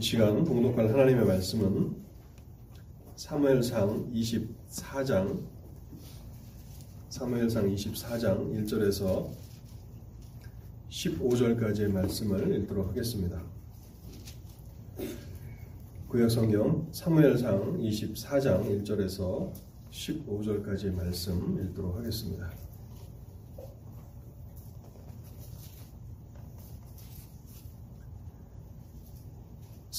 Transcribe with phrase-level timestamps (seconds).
[0.00, 1.94] 이 시간 봉독할 하나님의 말씀은
[3.16, 5.46] 사무엘상 24장
[7.10, 9.28] 사무엘상 24장 1절에서
[10.88, 13.42] 15절까지의 말씀을 읽도록 하겠습니다.
[16.08, 19.52] 구약성경 사무엘상 24장 1절에서
[19.90, 22.50] 15절까지의 말씀 읽도록 하겠습니다.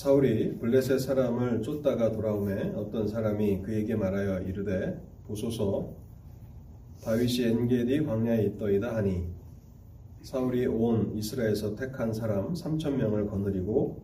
[0.02, 5.93] 사울이 블레셋 사람을 쫓다가 돌아오매 어떤 사람이 그에게 말하여 이르되 보소서.
[7.04, 9.27] 다윗이 엔게디 광야에 있더이다 하니.
[10.24, 14.01] 사울이 온 이스라엘에서 택한 사람 3천 명을 거느리고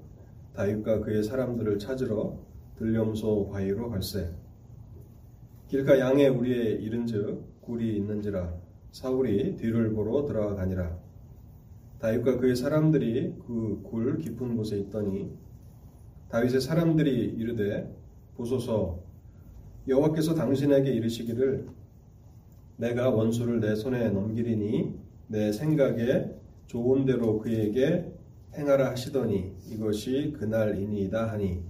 [0.54, 2.38] 다윗과 그의 사람들을 찾으러
[2.78, 4.30] 들렴소 바위로 갈세.
[5.68, 8.54] 길가 양의 우리에 이른즉 굴이 있는지라
[8.92, 10.96] 사울이 뒤를 보러 들어가니라.
[11.98, 15.47] 다윗과 그의 사람들이 그 굴 깊은 곳에 있더니
[16.30, 17.90] 다윗의 사람들이 이르되
[18.36, 19.00] 보소서
[19.88, 21.68] 여호와께서 당신에게 이르시기를
[22.78, 24.94] 내가 원수를 내 손에 넘기리니
[25.28, 26.30] 내 생각에
[26.68, 28.12] 좋은 대로 그에게
[28.56, 31.64] 행하라 하시더니 이것이 그날이니이다 하니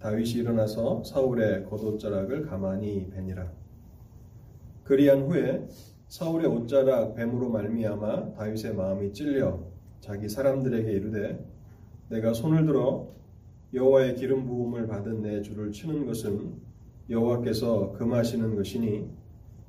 [0.00, 3.52] 다윗이 일어나서 사울의 겉옷자락을 가만히 베니라.
[4.84, 5.66] 그리한 후에
[6.08, 9.60] 사울의 옷자락 뱀으로 말미암아 다윗의 마음이 찔려
[10.00, 11.44] 자기 사람들에게 이르되
[12.08, 13.08] 내가 손을 들어
[13.74, 16.52] 여호와의 기름 부음을 받은 내 주를 치는 것은
[17.08, 19.08] 여호와께서 금하시는 것이니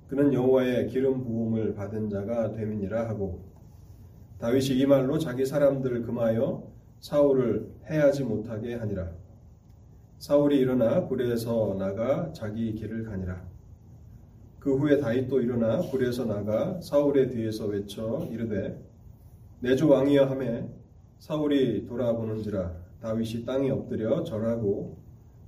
[0.07, 3.45] 그는 여호와의 기름 부음을 받은 자가 됨이니라 하고
[4.39, 6.67] 다윗이 이 말로 자기 사람들을 금하여
[6.99, 9.11] 사울을 해하지 못하게 하니라.
[10.19, 13.41] 사울이 일어나 굴에서 나가 자기 길을 가니라.
[14.59, 18.81] 그 후에 다윗도 일어나 굴에서 나가 사울의 뒤에서 외쳐 이르되
[19.59, 20.67] 내주 왕이여 하매
[21.19, 24.97] 사울이 돌아보는지라 다윗이 땅에 엎드려 절하고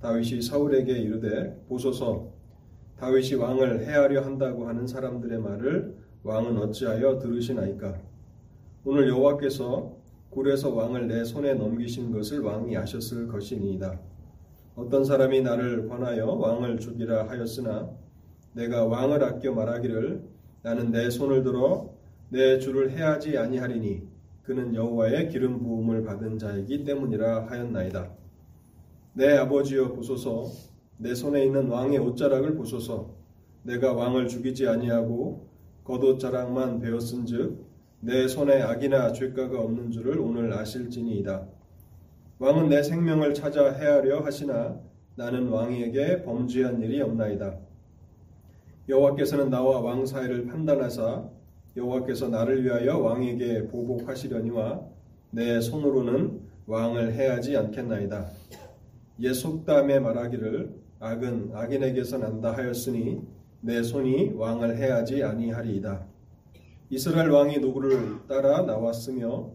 [0.02, 2.30] 다윗이 사울에게 이르되 보소서.
[2.98, 7.98] 다윗이 왕을 해하려 한다고 하는 사람들의 말을 왕은 어찌하여 들으시나이까?
[8.84, 9.96] 오늘 여호와께서
[10.28, 14.00] 굴에서 왕을 내 손에 넘기신 것을 왕이 아셨을 것이니이다.
[14.74, 17.88] 어떤 사람이 나를 권하여 왕을 죽이라 하였으나
[18.52, 20.22] 내가 왕을 아껴 말하기를
[20.60, 21.90] 나는 내 손을 들어
[22.28, 24.15] 내 주를 해하지 아니하리니
[24.46, 28.12] 그는 여호와의 기름 부음을 받은 자이기 때문이라 하였나이다.
[29.14, 30.52] 내 아버지여 보소서
[30.98, 33.10] 내 손에 있는 왕의 옷자락을 보소서
[33.64, 35.48] 내가 왕을 죽이지 아니하고
[35.82, 37.66] 겉옷자락만 베었은즉
[38.02, 41.48] 내 손에 악이나 죄가가 없는 줄을 오늘 아실지니이다.
[42.38, 44.78] 왕은 내 생명을 찾아 해하려 하시나
[45.16, 47.58] 나는 왕에게 범죄한 일이 없나이다.
[48.88, 51.35] 여호와께서는 나와 왕 사이를 판단하사
[51.76, 54.80] 여호와께서 나를 위하여 왕에게 보복하시려니와
[55.30, 58.26] 내 손으로는 왕을 해하지 않겠나이다.
[59.20, 63.20] 옛 속담에 말하기를 악은 악인에게서 난다 하였으니
[63.60, 66.06] 내 손이 왕을 해하지 아니하리이다.
[66.88, 69.50] 이스라엘 왕이 누구를 따라 나왔으며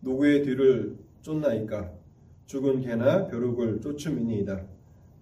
[0.00, 1.92] 누구의 뒤를 쫓나이까
[2.46, 4.64] 죽은 개나 벼룩을 쫓음이니이다.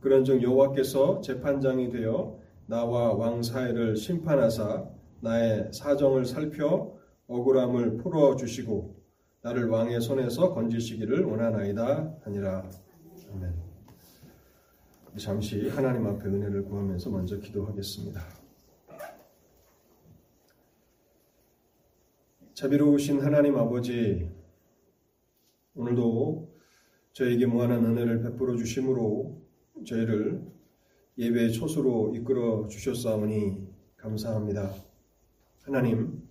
[0.01, 4.94] 그런즉 여호와께서 재판장이 되어 나와 왕 사이를 심판하사
[5.25, 6.95] 나의 사정을 살펴
[7.29, 9.03] 억울함을 풀어 주시고
[9.41, 12.71] 나를 왕의 손에서 건지시기를 원하나이다 하니라.
[13.33, 13.55] 아멘.
[15.17, 18.21] 잠시 하나님 앞에 은혜를 구하면서 먼저 기도하겠습니다.
[22.53, 24.31] 자비로우신 하나님 아버지,
[25.75, 26.55] 오늘도
[27.12, 29.43] 저에게 무한한 은혜를 베풀어 주심으로
[29.87, 30.43] 저희를
[31.17, 34.94] 예배의 초수로 이끌어 주셨사오니 감사합니다.
[35.65, 36.23] 하나님,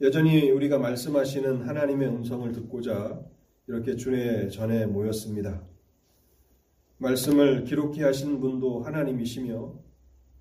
[0.00, 3.20] 여전히 우리가 말씀하시는 하나님의 음성을 듣고자
[3.66, 5.62] 이렇게 주의 전에 모였습니다.
[6.96, 9.74] 말씀을 기록해 하신 분도 하나님이시며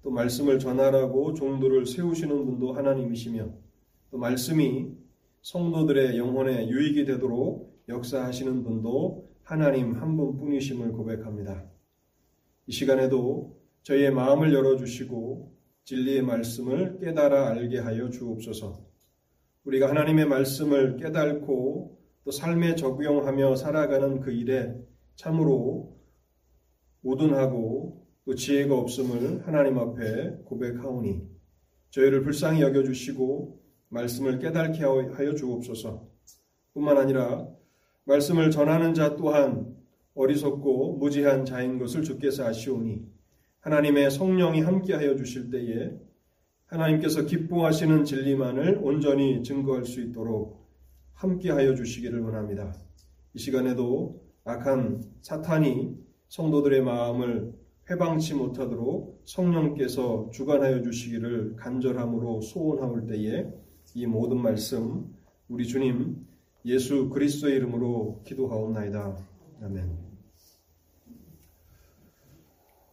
[0.02, 3.50] 또 말씀을 전하라고 종도를 세우시는 분도 하나님이시며
[4.12, 4.94] 또 말씀이
[5.42, 11.66] 성도들의 영혼에 유익이 되도록 역사하시는 분도 하나님 한 분뿐이심을 고백합니다.
[12.66, 18.85] 이 시간에도 저희의 마음을 열어주시고 진리의 말씀을 깨달아 알게 하여 주옵소서.
[19.64, 24.76] 우리가 하나님의 말씀을 깨달고 또 삶에 적용하며 살아가는 그 일에
[25.16, 25.97] 참으로
[27.03, 31.28] 우둔하고 또 지혜가 없음을 하나님 앞에 고백하오니
[31.90, 33.59] 저희를 불쌍히 여겨주시고
[33.90, 36.08] 말씀을 깨닫게 하여 주옵소서.
[36.73, 37.47] 뿐만 아니라
[38.03, 39.75] 말씀을 전하는 자 또한
[40.14, 43.19] 어리석고 무지한 자인 것을 주께서 아시오니
[43.61, 45.91] 하나님의 성령이 함께하여 주실 때에
[46.67, 50.67] 하나님께서 기뻐하시는 진리만을 온전히 증거할 수 있도록
[51.14, 52.73] 함께하여 주시기를 원합니다.
[53.34, 55.96] 이 시간에도 악한 사탄이
[56.29, 57.53] 성도들의 마음을
[57.90, 63.47] 회방치 못하도록 성령께서 주관하여 주시기를 간절함으로 소원하올 때에
[63.96, 65.14] 이 모든 말씀
[65.47, 66.26] 우리 주님
[66.66, 69.17] 예수 그리스도의 이름으로 기도하옵나이다.
[69.64, 70.09] 아멘.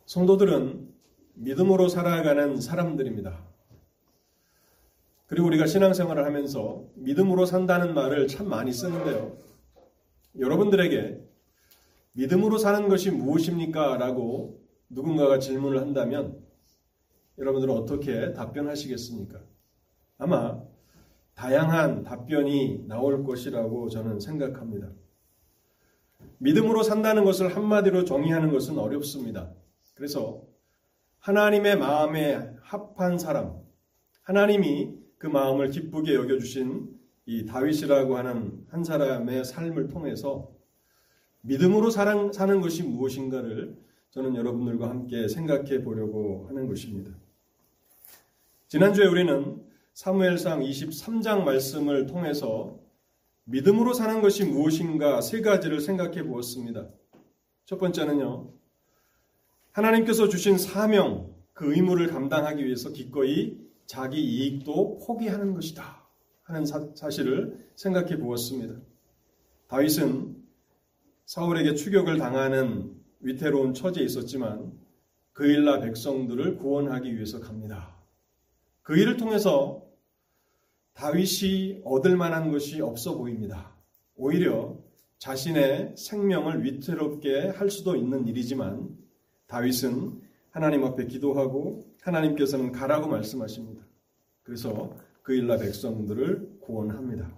[0.06, 0.88] 성도들은
[1.34, 3.44] 믿음으로 살아가는 사람들입니다.
[5.26, 9.36] 그리고 우리가 신앙생활을 하면서 믿음으로 산다는 말을 참 많이 쓰는데요.
[10.38, 11.20] 여러분들에게
[12.12, 13.96] 믿음으로 사는 것이 무엇입니까?
[13.96, 16.40] 라고 누군가가 질문을 한다면
[17.38, 19.40] 여러분들은 어떻게 답변하시겠습니까?
[20.18, 20.62] 아마
[21.34, 24.88] 다양한 답변이 나올 것이라고 저는 생각합니다.
[26.38, 29.52] 믿음으로 산다는 것을 한마디로 정의하는 것은 어렵습니다.
[29.96, 30.44] 그래서
[31.20, 33.56] 하나님의 마음에 합한 사람,
[34.22, 36.94] 하나님이 그 마음을 기쁘게 여겨주신
[37.24, 40.52] 이 다윗이라고 하는 한 사람의 삶을 통해서
[41.40, 43.76] 믿음으로 사랑, 사는 것이 무엇인가를
[44.10, 47.10] 저는 여러분들과 함께 생각해 보려고 하는 것입니다.
[48.68, 49.64] 지난주에 우리는
[49.94, 52.78] 사무엘상 23장 말씀을 통해서
[53.44, 56.88] 믿음으로 사는 것이 무엇인가 세 가지를 생각해 보았습니다.
[57.64, 58.55] 첫 번째는요,
[59.76, 66.02] 하나님께서 주신 사명, 그 의무를 감당하기 위해서 기꺼이 자기 이익도 포기하는 것이다.
[66.44, 68.74] 하는 사, 실을 생각해 보았습니다.
[69.68, 70.34] 다윗은
[71.26, 74.72] 사울에게 추격을 당하는 위태로운 처지에 있었지만
[75.34, 77.94] 그일라 백성들을 구원하기 위해서 갑니다.
[78.80, 79.84] 그 일을 통해서
[80.94, 83.76] 다윗이 얻을 만한 것이 없어 보입니다.
[84.14, 84.78] 오히려
[85.18, 89.04] 자신의 생명을 위태롭게 할 수도 있는 일이지만
[89.46, 90.20] 다윗은
[90.50, 93.82] 하나님 앞에 기도하고 하나님께서는 가라고 말씀하십니다.
[94.42, 97.30] 그래서 그일라 백성들을 구원합니다.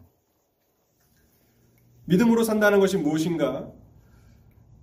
[2.05, 3.70] 믿음으로 산다는 것이 무엇인가?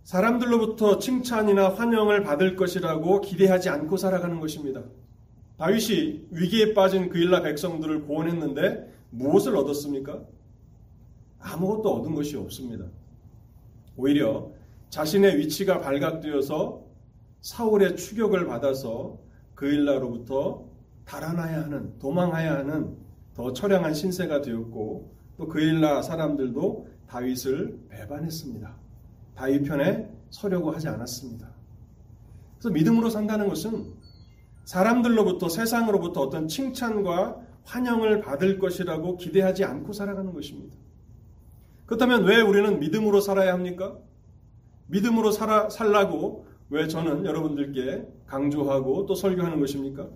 [0.03, 4.83] 사람들로부터 칭찬이나 환영을 받을 것이라고 기대하지 않고 살아가는 것입니다.
[5.57, 10.21] 다윗이 위기에 빠진 그일라 백성들을 구원했는데 무엇을 얻었습니까?
[11.39, 12.85] 아무것도 얻은 것이 없습니다.
[13.97, 14.51] 오히려
[14.89, 16.84] 자신의 위치가 발각되어서
[17.45, 19.19] 사울의 추격을 받아서
[19.53, 20.65] 그일라로부터
[21.05, 22.97] 달아나야 하는, 도망해야 하는
[23.35, 28.75] 더 처량한 신세가 되었고 또 그일라 사람들도 다윗을 배반했습니다.
[29.35, 31.47] 다윗 편에 서려고 하지 않았습니다.
[32.57, 33.93] 그래서 믿음으로 산다는 것은
[34.63, 40.75] 사람들로부터 세상으로부터 어떤 칭찬과 환영을 받을 것이라고 기대하지 않고 살아가는 것입니다.
[41.85, 43.99] 그렇다면 왜 우리는 믿음으로 살아야 합니까?
[44.87, 50.09] 믿음으로 살아, 살라고 왜 저는 여러분들께 강조하고 또 설교하는 것입니까?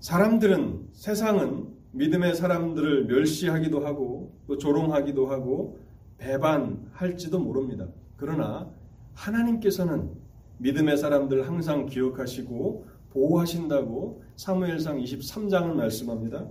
[0.00, 5.78] 사람들은, 세상은 믿음의 사람들을 멸시하기도 하고 또 조롱하기도 하고
[6.18, 7.86] 배반할지도 모릅니다.
[8.16, 8.70] 그러나
[9.14, 10.10] 하나님께서는
[10.58, 16.46] 믿음의 사람들 항상 기억하시고 보호하신다고 사무엘상 23장을 말씀합니다.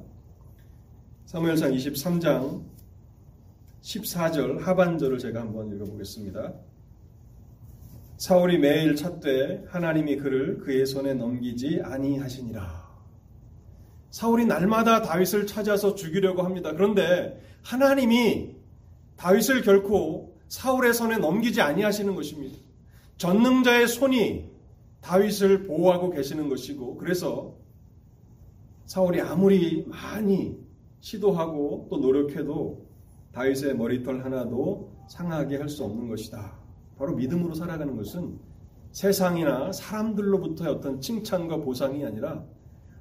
[1.25, 2.63] 사무엘상 23장
[3.81, 6.53] 14절 하반절을 제가 한번 읽어보겠습니다.
[8.21, 12.87] 사울이 매일 찾되 하나님이 그를 그의 손에 넘기지 아니하시니라.
[14.11, 16.71] 사울이 날마다 다윗을 찾아서 죽이려고 합니다.
[16.71, 18.57] 그런데 하나님이
[19.15, 22.59] 다윗을 결코 사울의 손에 넘기지 아니하시는 것입니다.
[23.17, 24.51] 전능자의 손이
[25.01, 27.55] 다윗을 보호하고 계시는 것이고 그래서
[28.85, 30.59] 사울이 아무리 많이
[30.99, 32.85] 시도하고 또 노력해도
[33.31, 36.60] 다윗의 머리털 하나도 상하게 할 수 없는 것이다.
[37.01, 38.37] 바로 믿음으로 살아가는 것은
[38.91, 42.45] 세상이나 사람들로부터의 어떤 칭찬과 보상이 아니라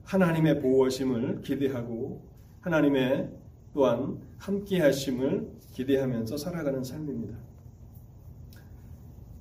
[0.04, 2.26] 하나님의 보호하심을 기대하고
[2.62, 3.30] 하나님의
[3.74, 7.36] 또한 함께 하심을 기대하면서 살아가는 삶입니다.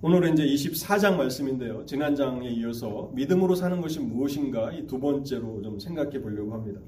[0.01, 1.85] 오늘은 이제 24장 말씀인데요.
[1.85, 6.81] 지난 장에 이어서 믿음으로 사는 것이 무엇인가 이 두 번째로 좀 생각해 보려고 합니다.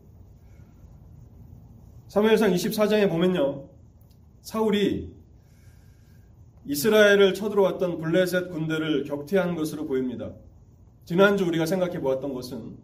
[2.10, 3.64] 사무엘상 24장에 보면요.
[4.42, 5.21] 사울이
[6.66, 10.32] 이스라엘을 쳐들어왔던 블레셋 군대를 격퇴한 것으로 보입니다.
[11.06, 12.78] 지난주 우리가 생각해 보았던 것은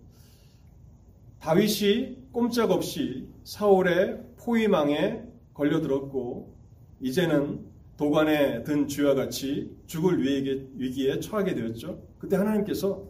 [1.39, 6.55] 다윗이 꼼짝없이 사울의 포위망에 걸려들었고
[7.01, 7.65] 이제는
[7.97, 12.01] 도관에 든 쥐와 같이 죽을 위기에, 처하게 되었죠.
[12.19, 13.03] 그때 하나님께서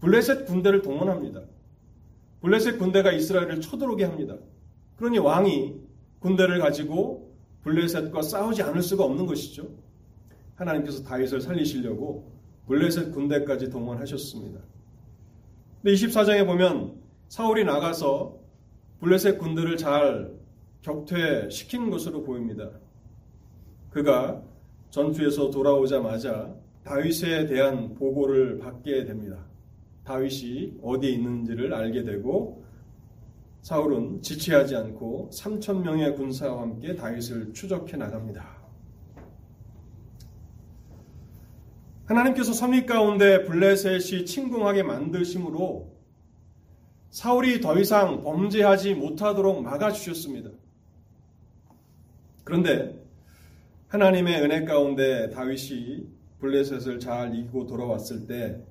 [0.00, 1.42] 블레셋 군대를 동원합니다.
[2.40, 4.36] 블레셋 군대가 이스라엘을 쳐들어오게 합니다.
[4.96, 5.74] 그러니 왕이
[6.20, 7.19] 군대를 가지고
[7.62, 9.68] 블레셋과 싸우지 않을 수가 없는 것이죠.
[10.54, 12.30] 하나님께서 다윗을 살리시려고
[12.66, 14.60] 블레셋 군대까지 동원하셨습니다.
[15.82, 16.94] 근데 24장에 보면
[17.28, 18.38] 사울이 나가서
[19.00, 20.32] 블레셋 군대를 잘
[20.82, 22.70] 격퇴시킨 것으로 보입니다.
[23.90, 24.42] 그가
[24.90, 29.38] 전투에서 돌아오자마자 다윗에 대한 보고를 받게 됩니다.
[30.04, 32.64] 다윗이 어디에 있는지를 알게 되고
[33.62, 38.58] 사울은 지체하지 않고 3천 명의 군사와 함께 다윗을 추적해 나갑니다.
[42.06, 45.96] 하나님께서 선입 가운데 블레셋이 침공하게 만드심으로
[47.10, 50.50] 사울이 더 이상 범죄하지 못하도록 막아주셨습니다.
[52.44, 52.98] 그런데
[53.88, 56.08] 하나님의 은혜 가운데 다윗이
[56.40, 58.64] 블레셋을 잘 이기고 돌아왔을 때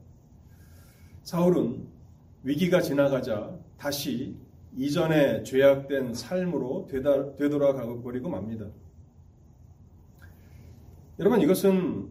[1.24, 1.88] 사울은
[2.44, 4.36] 위기가 지나가자 다시
[4.80, 8.66] 이전에 죄악된 삶으로 되돌아가 버리고 맙니다.
[11.20, 12.08] 여러분 이것은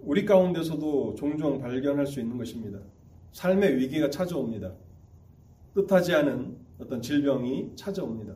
[0.00, 2.78] 우리 가운데서도 종종 발견할 수 있는 것입니다.
[3.32, 4.74] 삶의 위기가 찾아옵니다.
[5.74, 8.34] 뜻하지 않은 어떤 질병이 찾아옵니다.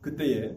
[0.00, 0.56] 그때에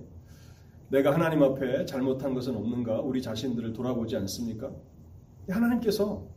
[0.90, 4.72] 내가 하나님 앞에 잘못한 것은 없는가 우리 자신들을 돌아보지 않습니까?
[5.50, 6.28] 하나님께서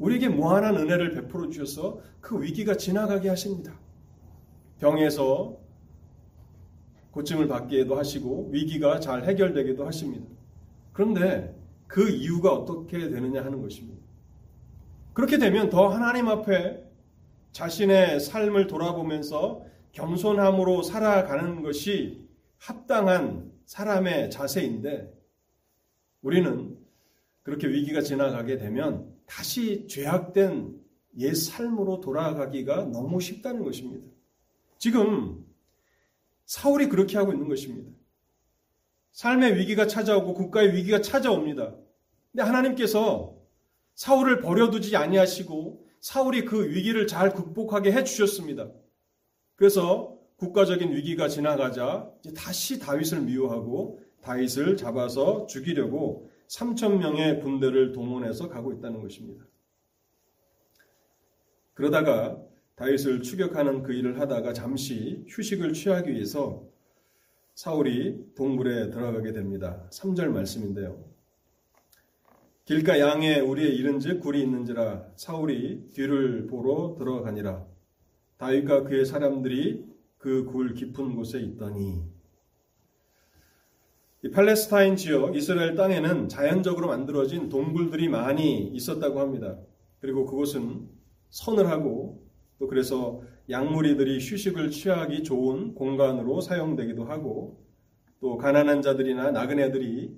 [0.00, 3.85] 우리에게 무한한 은혜를 베풀어 주셔서 그 위기가 지나가게 하십니다.
[4.78, 5.56] 병에서
[7.12, 10.26] 고침을 받기도 하시고 위기가 잘 해결되기도 하십니다.
[10.92, 11.54] 그런데
[11.86, 14.02] 그 이유가 어떻게 되느냐 하는 것입니다.
[15.12, 16.84] 그렇게 되면 더 하나님 앞에
[17.52, 22.28] 자신의 삶을 돌아보면서 겸손함으로 살아가는 것이
[22.58, 25.10] 합당한 사람의 자세인데
[26.20, 26.76] 우리는
[27.42, 30.78] 그렇게 위기가 지나가게 되면 다시 죄악된
[31.18, 34.06] 옛 삶으로 돌아가기가 너무 쉽다는 것입니다.
[34.78, 35.44] 지금
[36.44, 37.90] 사울이 그렇게 하고 있는 것입니다.
[39.12, 41.74] 삶의 위기가 찾아오고 국가의 위기가 찾아옵니다.
[42.32, 43.34] 근데 하나님께서
[43.94, 48.70] 사울을 버려두지 아니하시고 사울이 그 위기를 잘 극복하게 해 주셨습니다.
[49.56, 58.72] 그래서 국가적인 위기가 지나가자 다시 다윗을 미워하고 다윗을 잡아서 죽이려고 3천 명의 군대를 동원해서 가고
[58.72, 59.44] 있다는 것입니다.
[61.74, 62.38] 그러다가
[62.76, 66.64] 다윗을 추격하는 그 일을 하다가 잠시 휴식을 취하기 위해서
[67.54, 69.88] 사울이 동굴에 들어가게 됩니다.
[69.90, 71.02] 3절 말씀인데요.
[72.66, 77.64] 길가 양에 우리의 이른즉 굴이 있는지라 사울이 뒤를 보러 들어가니라.
[78.36, 79.86] 다윗과 그의 사람들이
[80.18, 82.02] 그 굴 깊은 곳에 있더니
[84.22, 89.56] 이 팔레스타인 지역 이스라엘 땅에는 자연적으로 만들어진 동굴들이 많이 있었다고 합니다.
[90.00, 90.88] 그리고 그곳은
[91.30, 92.25] 서늘하고
[92.58, 97.64] 또 그래서 약물이들이 휴식을 취하기 좋은 공간으로 사용되기도 하고
[98.20, 100.16] 또 가난한 자들이나 나그네들이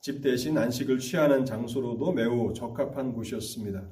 [0.00, 3.88] 집 대신 안식을 취하는 장소로도 매우 적합한 곳이었습니다.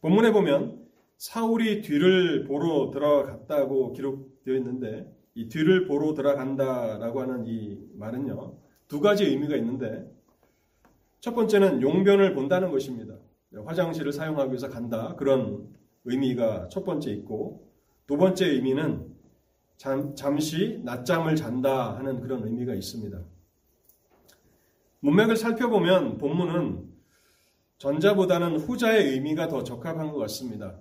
[0.00, 0.86] 본문에 보면
[1.16, 8.58] 사울이 뒤를 보러 들어갔다고 기록되어 있는데 이 뒤를 보러 들어간다라고 하는 이 말은요
[8.88, 10.10] 두 가지 의미가 있는데
[11.20, 13.14] 첫 번째는 용변을 본다는 것입니다.
[13.52, 15.68] 화장실을 사용하기 위해서 간다 그런
[16.04, 17.68] 의미가 첫 번째 있고
[18.06, 19.14] 두 번째 의미는
[19.76, 23.18] 잠, 잠시 낮잠을 잔다 하는 그런 의미가 있습니다.
[25.00, 26.90] 문맥을 살펴보면 본문은
[27.78, 30.78] 전자보다는 후자의 의미가 더 적합한 것 같습니다.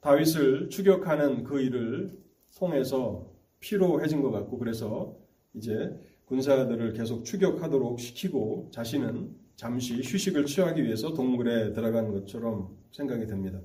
[0.00, 2.16] 다윗을 추격하는 그 일을
[2.56, 5.16] 통해서 피로해진 것 같고 그래서
[5.54, 13.58] 이제 군사들을 계속 추격하도록 시키고 자신은 잠시 휴식을 취하기 위해서 동굴에 들어간 것처럼 생각이 됩니다.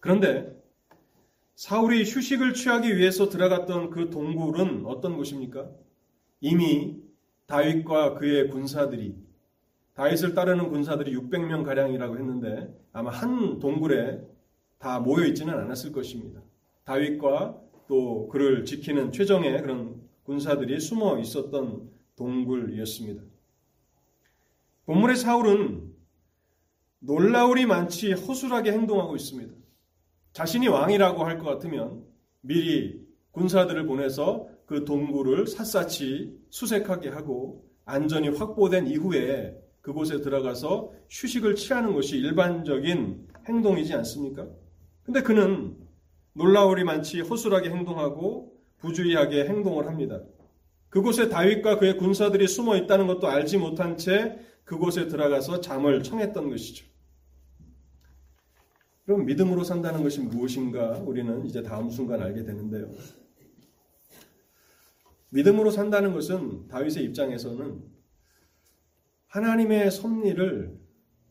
[0.00, 0.58] 그런데
[1.54, 5.70] 사울이 휴식을 취하기 위해서 들어갔던 그 동굴은 어떤 곳입니까?
[6.40, 6.96] 이미
[7.44, 9.14] 다윗과 그의 군사들이
[9.92, 14.22] 다윗을 따르는 군사들이 600명 가량이라고 했는데 아마 한 동굴에
[14.78, 16.40] 다 모여 있지는 않았을 것입니다.
[16.84, 23.39] 다윗과 또 그를 지키는 최정의 그런 군사들이 숨어 있었던 동굴이었습니다.
[24.90, 25.88] 본문의 사울은
[26.98, 29.54] 놀라울이 많지 허술하게 행동하고 있습니다.
[30.32, 32.02] 자신이 왕이라고 할 것 같으면
[32.40, 41.94] 미리 군사들을 보내서 그 동굴을 샅샅이 수색하게 하고 안전이 확보된 이후에 그곳에 들어가서 휴식을 취하는
[41.94, 44.48] 것이 일반적인 행동이지 않습니까?
[45.04, 45.76] 근데 그는
[46.32, 50.20] 놀라울이 많지 허술하게 행동하고 부주의하게 행동을 합니다.
[50.88, 56.86] 그곳에 다윗과 그의 군사들이 숨어 있다는 것도 알지 못한 채 그곳에 들어가서 잠을 청했던 것이죠.
[59.04, 62.92] 그럼 믿음으로 산다는 것이 무엇인가 우리는 이제 다음 순간 알게 되는데요.
[65.30, 67.82] 믿음으로 산다는 것은 다윗의 입장에서는
[69.26, 70.78] 하나님의 섭리를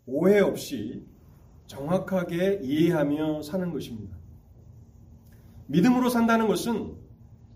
[0.06, 1.06] 오해 없이
[1.68, 4.18] 정확하게 이해하며 사는 것입니다.
[5.68, 6.98] 믿음으로 산다는 것은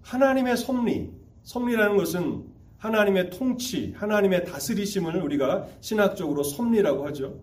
[0.01, 1.12] 하나님의 섭리,
[1.44, 2.52] 섭리라는 것은
[2.84, 7.42] 하나님의 통치, 하나님의 다스리심을 우리가 신학적으로 섭리라고 하죠.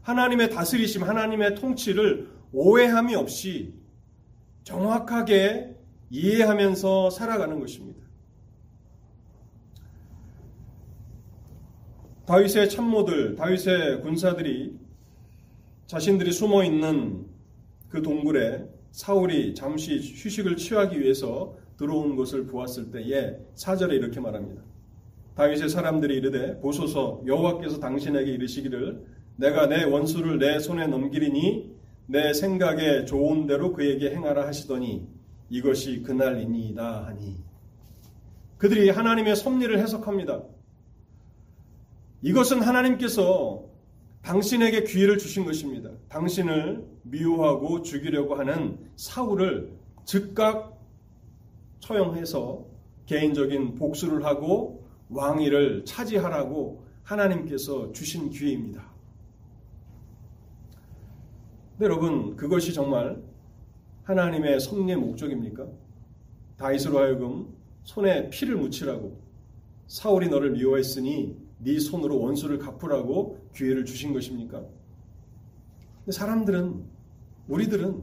[0.00, 3.74] 하나님의 다스리심, 하나님의 통치를 오해함이 없이
[4.64, 5.76] 정확하게
[6.08, 8.00] 이해하면서 살아가는 것입니다.
[12.24, 14.74] 다윗의 참모들, 다윗의 군사들이
[15.86, 17.26] 자신들이 숨어 있는
[17.90, 24.62] 그 동굴에 사울이 잠시 휴식을 취하기 위해서 들어온 것을 보았을 때에 사절에 이렇게 말합니다.
[25.34, 29.04] 다윗의 사람들이 이르되 보소서 여호와께서 당신에게 이르시기를
[29.36, 35.06] 내가 내 원수를 내 손에 넘기리니 내 생각에 좋은 대로 그에게 행하라 하시더니
[35.50, 37.36] 이것이 그날이니이다 하니
[38.58, 40.42] 그들이 하나님의 섭리를 해석합니다.
[42.22, 43.64] 이것은 하나님께서
[44.22, 45.90] 당신에게 기회를 주신 것입니다.
[46.08, 50.75] 당신을 미워하고 죽이려고 하는 사울을 즉각
[51.80, 52.64] 처형해서
[53.06, 58.84] 개인적인 복수를 하고 왕위를 차지하라고 하나님께서 주신 기회입니다.
[61.78, 63.22] 네, 여러분, 그것이 정말
[64.04, 65.66] 하나님의 섭리의 목적입니까?
[66.56, 67.54] 다윗으로 하여금
[67.84, 69.20] 손에 피를 묻히라고
[69.86, 74.64] 사울이 너를 미워했으니 네 손으로 원수를 갚으라고 기회를 주신 것입니까?
[76.08, 76.84] 사람들은
[77.48, 78.02] 우리들은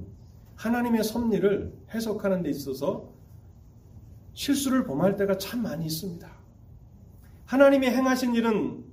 [0.55, 3.12] 하나님의 섭리를 해석하는 데 있어서
[4.33, 6.29] 실수를 범할 때가 참 많이 있습니다.
[7.45, 8.83] 하나님이 행하신 일은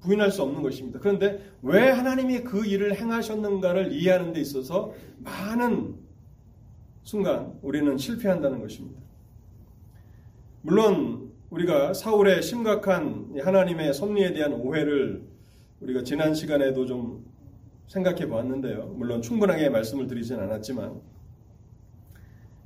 [0.00, 0.98] 부인할 수 없는 것입니다.
[1.00, 5.96] 그런데 왜 하나님이 그 일을 행하셨는가를 이해하는 데 있어서 많은
[7.02, 9.00] 순간 우리는 실패한다는 것입니다.
[10.62, 15.22] 물론 우리가 사울의 심각한 하나님의 섭리에 대한 오해를
[15.80, 17.24] 우리가 지난 시간에도 좀
[17.86, 18.94] 생각해 보았는데요.
[18.96, 21.00] 물론 충분하게 말씀을 드리진 않았지만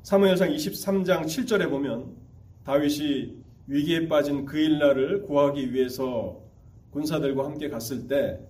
[0.02, 2.16] 사무엘상 23장 7절에 보면
[2.64, 6.40] 다윗이 위기에 빠진 그 일날을 구하기 위해서
[6.90, 8.40] 군사들과 함께 갔을 때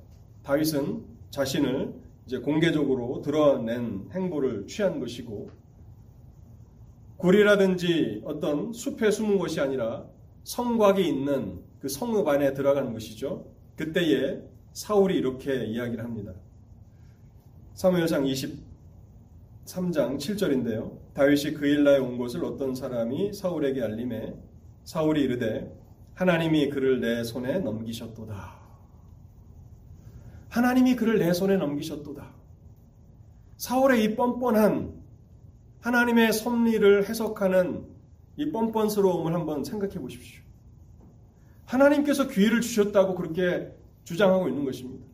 [0.44, 1.92] 다윗은 자신을
[2.26, 5.50] 이제 공개적으로 드러낸 행보를 취한 것이고
[7.16, 10.06] 굴이라든지 어떤 숲에 숨은 것이 아니라
[10.44, 13.44] 성곽이 있는 그 성읍 안에 들어가는 것이죠.
[13.76, 14.40] 그때에
[14.72, 16.32] 사울이 이렇게 이야기를 합니다.
[17.74, 20.99] 사무엘상 23장 7절인데요.
[21.14, 24.34] 다윗이 그 일나에 온 것을 어떤 사람이 사울에게 알림해
[24.84, 25.70] 사울이 이르되
[26.14, 28.60] 하나님이 그를 내 손에 넘기셨도다.
[30.48, 32.34] 하나님이 그를 내 손에 넘기셨도다.
[33.56, 35.00] 사울의 이 뻔뻔한
[35.80, 37.86] 하나님의 섭리를 해석하는
[38.36, 40.42] 이 뻔뻔스러움을 한번 생각해 보십시오.
[41.64, 43.72] 하나님께서 기회를 주셨다고 그렇게
[44.04, 45.06] 주장하고 있는 것입니다.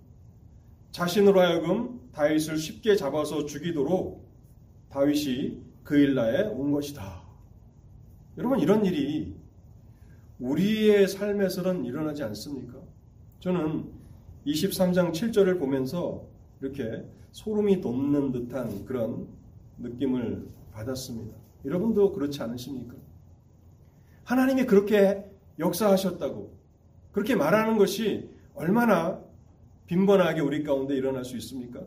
[0.90, 4.24] 자신으로 하여금 다윗을 쉽게 잡아서 죽이도록
[4.88, 7.22] 다윗이 그 일나에 온 것이다.
[8.36, 9.36] 여러분 이런 일이
[10.40, 12.80] 우리의 삶에서는 일어나지 않습니까?
[13.38, 13.88] 저는
[14.46, 16.26] 23장 7절을 보면서
[16.60, 19.28] 이렇게 소름이 돋는 듯한 그런
[19.78, 21.36] 느낌을 받았습니다.
[21.64, 22.96] 여러분도 그렇지 않으십니까?
[24.24, 25.24] 하나님이 그렇게
[25.60, 26.52] 역사하셨다고
[27.12, 29.22] 그렇게 말하는 것이 얼마나
[29.86, 31.80] 빈번하게 우리 가운데 일어날 수 있습니까?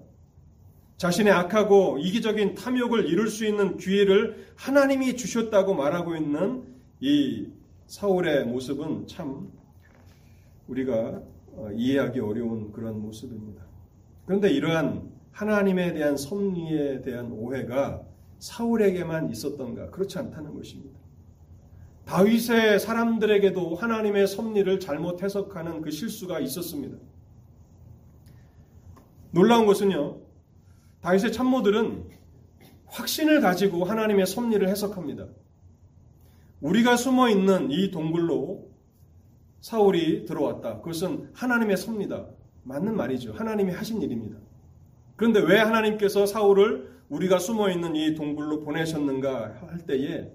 [1.00, 6.66] 자신의 악하고 이기적인 탐욕을 이룰 수 있는 기회를 하나님이 주셨다고 말하고 있는
[7.00, 7.48] 이
[7.88, 9.50] 사울의 모습은 참
[10.68, 11.22] 우리가
[11.54, 13.64] 어, 이해하기 어려운 그런 모습입니다.
[14.26, 18.02] 그런데 이러한 하나님에 대한 섭리에 대한 오해가
[18.40, 21.00] 사울에게만 있었던가 그렇지 않다는 것입니다.
[22.04, 26.98] 다윗의 사람들에게도 하나님의 섭리를 잘못 해석하는 그 실수가 있었습니다.
[29.32, 30.29] 놀라운 것은요.
[31.02, 32.10] 다윗의 참모들은
[32.88, 35.28] 확신을 가지고 하나님의 섭리를 해석합니다.
[36.62, 38.70] 우리가 숨어 있는 이 동굴로
[39.62, 40.80] 사울이 들어왔다.
[40.80, 42.28] 그것은 하나님의 섭니다.
[42.64, 43.34] 맞는 말이죠.
[43.34, 44.38] 하나님이 하신 일입니다.
[45.16, 50.32] 그런데 왜 하나님께서 사울을 우리가 숨어 있는 이 동굴로 보내셨는가 할 때에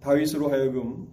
[0.00, 1.08] 다윗으로 하여금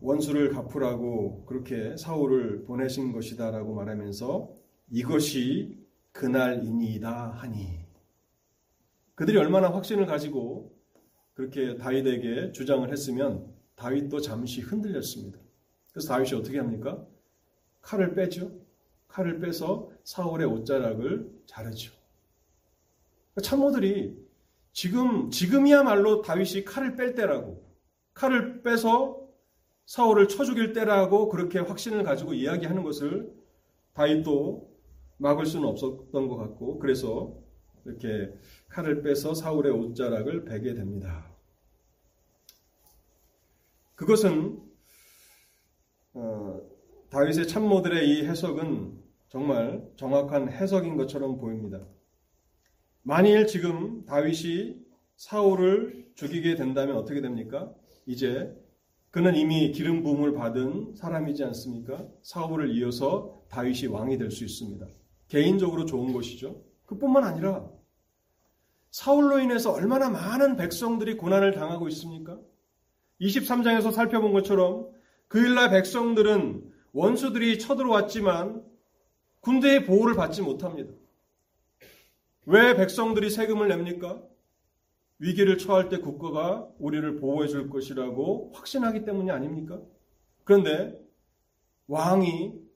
[0.00, 4.50] 원수를 갚으라고 그렇게 사울을 보내신 것이다라고 말하면서
[4.90, 5.76] 이것이
[6.12, 7.86] 그날이니이다 하니
[9.14, 10.72] 그들이 얼마나 확신을 가지고
[11.34, 15.38] 그렇게 다윗에게 주장을 했으면 다윗도 잠시 흔들렸습니다.
[15.92, 17.04] 그래서 다윗이 어떻게 합니까?
[17.80, 18.52] 칼을 빼죠.
[19.08, 21.92] 칼을 빼서 사울의 옷자락을 자르죠.
[23.42, 24.16] 참모들이
[24.72, 27.64] 지금 지금이야말로 다윗이 칼을 뺄 때라고
[28.14, 29.20] 칼을 빼서
[29.86, 33.32] 사울을 쳐 죽일 때라고 그렇게 확신을 가지고 이야기하는 것을
[33.94, 34.68] 다윗도
[35.18, 37.36] 막을 수는 없었던 것 같고 그래서
[37.84, 38.32] 이렇게
[38.68, 41.30] 칼을 빼서 사울의 옷자락을 베게 됩니다.
[43.94, 44.60] 그것은
[46.14, 46.60] 어,
[47.10, 51.86] 다윗의 참모들의 이 해석은 정말 정확한 해석인 것처럼 보입니다.
[53.02, 54.76] 만일 지금 다윗이
[55.16, 57.72] 사울을 죽이게 된다면 어떻게 됩니까?
[58.06, 58.54] 이제
[59.10, 62.06] 그는 이미 기름 부음을 받은 사람이지 않습니까?
[62.22, 64.86] 사울을 이어서 다윗이 왕이 될 수 있습니다.
[65.28, 66.62] 개인적으로 좋은 것이죠.
[66.86, 67.68] 그뿐만 아니라
[68.90, 72.38] 사울로 인해서 얼마나 많은 백성들이 고난을 당하고 있습니까?
[73.20, 74.88] 23장에서 살펴본 것처럼
[75.28, 78.64] 그 일날 백성들은 원수들이 쳐들어왔지만
[79.40, 80.92] 군대의 보호를 받지 못합니다.
[82.46, 84.22] 왜 백성들이 세금을 냅니까?
[85.18, 89.80] 위기를 처할 때 국가가 우리를 보호해 줄 것이라고 확신하기 때문이 아닙니까?
[90.44, 90.98] 그런데
[91.88, 92.67] 왕이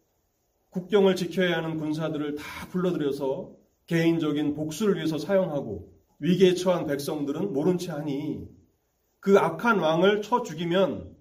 [0.73, 3.53] 국경을 지켜야 하는 군사들을 다 불러들여서
[3.87, 8.49] 개인적인 복수를 위해서 사용하고 위기에 처한 백성들은 모른 채 하니
[9.21, 11.15] 그 악한 왕을 쳐 죽이면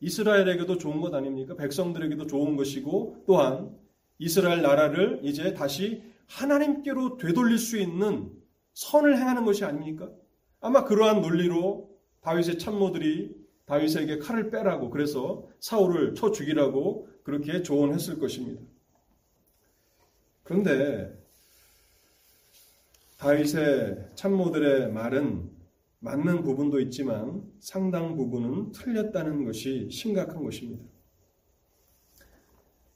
[0.00, 1.54] 이스라엘에게도 좋은 것 아닙니까?
[1.54, 3.70] 백성들에게도 좋은 것이고 또한
[4.18, 8.32] 이스라엘 나라를 이제 다시 하나님께로 되돌릴 수 있는
[8.74, 10.10] 선을 행하는 것이 아닙니까?
[10.60, 11.88] 아마 그러한 논리로
[12.22, 13.32] 다윗의 참모들이
[13.66, 18.60] 다윗에게 칼을 빼라고 그래서 사울을 쳐 죽이라고 그렇게 조언했을 것입니다.
[20.48, 21.14] 그런데
[23.18, 25.50] 다윗의 참모들의 말은
[25.98, 30.82] 맞는 부분도 있지만 상당 부분은 틀렸다는 것이 심각한 것입니다.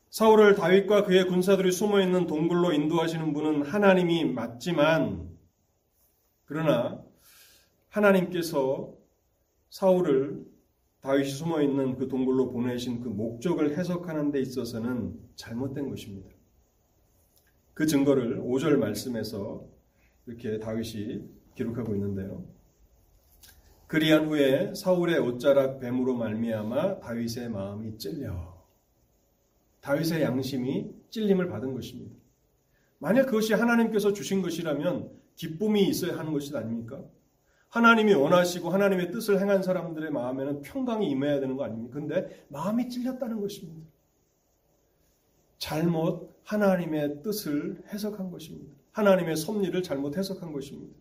[0.08, 5.28] 사울을 다윗과 그의 군사들이 숨어 있는 동굴로 인도하시는 분은 하나님이 맞지만
[6.46, 7.04] 그러나
[7.90, 8.94] 하나님께서
[9.68, 10.46] 사울을
[11.02, 16.30] 다윗이 숨어 있는 그 동굴로 보내신 그 목적을 해석하는 데 있어서는 잘못된 것입니다.
[17.74, 19.64] 그 증거를 5절 말씀에서
[20.26, 21.22] 이렇게 다윗이
[21.54, 22.44] 기록하고 있는데요.
[23.86, 28.62] 그리한 후에 사울의 옷자락 뱀으로 말미암아 다윗의 마음이 찔려
[29.80, 32.14] 다윗의 양심이 찔림을 받은 것입니다.
[32.98, 37.02] 만약 그것이 하나님께서 주신 것이라면 기쁨이 있어야 하는 것이 아닙니까?
[37.68, 41.98] 하나님이 원하시고 하나님의 뜻을 행한 사람들의 마음에는 평강이 임해야 되는 거 아닙니까?
[41.98, 43.90] 근데 마음이 찔렸다는 것입니다.
[45.62, 48.74] 잘못 하나님의 뜻을 해석한 것입니다.
[48.90, 50.92] 하나님의 섭리를 잘못 해석한 것입니다.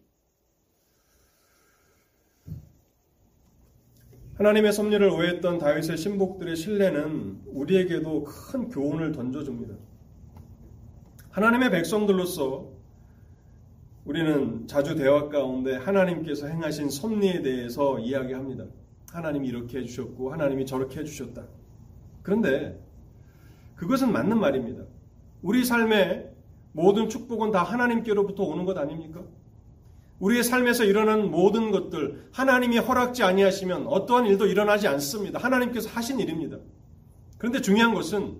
[4.36, 9.74] 하나님의 섭리를 오해했던 다윗의 신복들의 신뢰는 우리에게도 큰 교훈을 던져줍니다.
[11.32, 12.72] 하나님의 백성들로서
[14.06, 18.68] 우리는 자주 대화 가운데 하나님께서 행하신 섭리에 대해서 이야기합니다.
[19.12, 21.48] 하나님이 이렇게 해주셨고 하나님이 저렇게 해주셨다.
[22.22, 22.91] 그런데
[23.82, 24.84] 그것은 맞는 말입니다.
[25.42, 26.30] 우리 삶의
[26.72, 29.22] 모든 축복은 다 하나님께로부터 오는 것 아닙니까?
[30.20, 35.40] 우리의 삶에서 일어난 모든 것들 하나님이 허락지 아니하시면 어떠한 일도 일어나지 않습니다.
[35.40, 36.58] 하나님께서 하신 일입니다.
[37.40, 38.38] 그런데 중요한 것은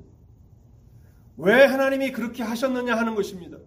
[1.38, 3.58] 왜 하나님이 그렇게 하셨느냐 하는 것입니다.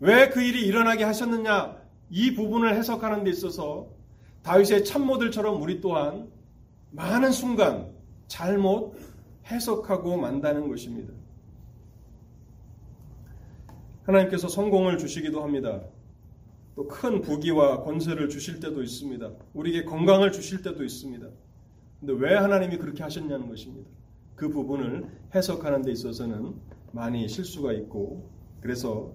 [0.00, 1.76] 왜 그 일이 일어나게 하셨느냐
[2.10, 3.86] 이 부분을 해석하는 데 있어서
[4.42, 6.28] 다윗의 참모들처럼 우리 또한
[6.90, 7.86] 많은 순간
[8.26, 8.96] 잘못
[9.48, 11.12] 해석하고 만다는 것입니다.
[14.04, 15.82] 하나님께서 성공을 주시기도 합니다.
[16.78, 19.32] 또 큰 부귀와 권세를 주실 때도 있습니다.
[19.52, 21.26] 우리에게 건강을 주실 때도 있습니다.
[21.98, 23.90] 근데 왜 하나님이 그렇게 하셨냐는 것입니다.
[24.36, 26.54] 그 부분을 해석하는 데 있어서는
[26.92, 28.30] 많이 실수가 있고
[28.60, 29.12] 그래서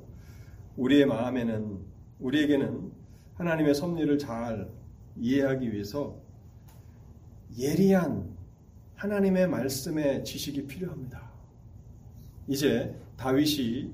[0.76, 1.80] 우리의 마음에는
[2.20, 2.92] 우리에게는
[3.36, 4.70] 하나님의 섭리를 잘
[5.16, 6.20] 이해하기 위해서
[7.58, 8.36] 예리한
[9.04, 11.30] 하나님의 말씀의 지식이 필요합니다.
[12.48, 13.94] 이제 다윗이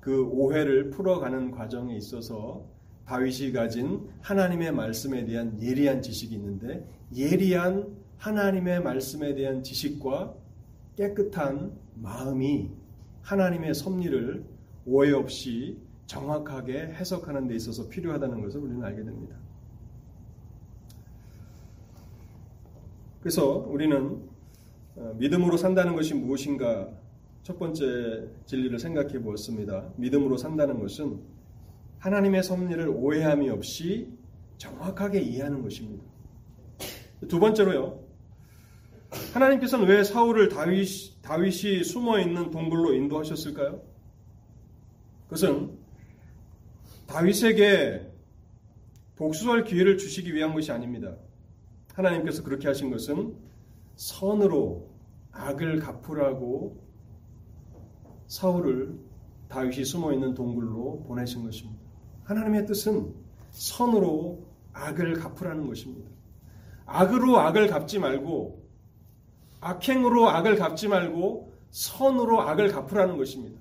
[0.00, 2.66] 그 오해를 풀어가는 과정에 있어서
[3.06, 10.34] 다윗이 가진 하나님의 말씀에 대한 예리한 지식이 있는데 예리한 하나님의 말씀에 대한 지식과
[10.94, 12.70] 깨끗한 마음이
[13.22, 14.44] 하나님의 섭리를
[14.84, 19.36] 오해 없이 정확하게 해석하는 데 있어서 필요하다는 것을 우리는 알게 됩니다.
[23.20, 24.29] 그래서 우리는 어,
[24.94, 26.88] 믿음으로 산다는 것이 무엇인가
[27.42, 29.92] 첫 번째 진리를 생각해 보았습니다.
[29.96, 31.20] 믿음으로 산다는 것은
[31.98, 34.08] 하나님의 섭리를 오해함이 없이
[34.58, 36.04] 정확하게 이해하는 것입니다.
[37.28, 38.00] 두 번째로요.
[39.32, 43.82] 하나님께서는 왜 사울을 다윗, 다윗이 숨어 있는 동굴로 인도하셨을까요?
[45.24, 45.78] 그것은
[47.06, 48.06] 다윗에게
[49.16, 51.16] 복수할 기회를 주시기 위한 것이 아닙니다.
[51.94, 53.34] 하나님께서 그렇게 하신 것은
[54.00, 54.88] 선으로
[55.30, 56.82] 악을 갚으라고
[58.28, 58.98] 사울을
[59.48, 61.78] 다윗이 숨어 있는 동굴로 보내신 것입니다.
[62.24, 63.14] 하나님의 뜻은
[63.50, 66.08] 선으로 악을 갚으라는 것입니다.
[66.86, 68.66] 악으로 악을 갚지 말고
[69.60, 73.60] 악행으로 악을 갚지 말고 선으로 악을 갚으라는 것입니다.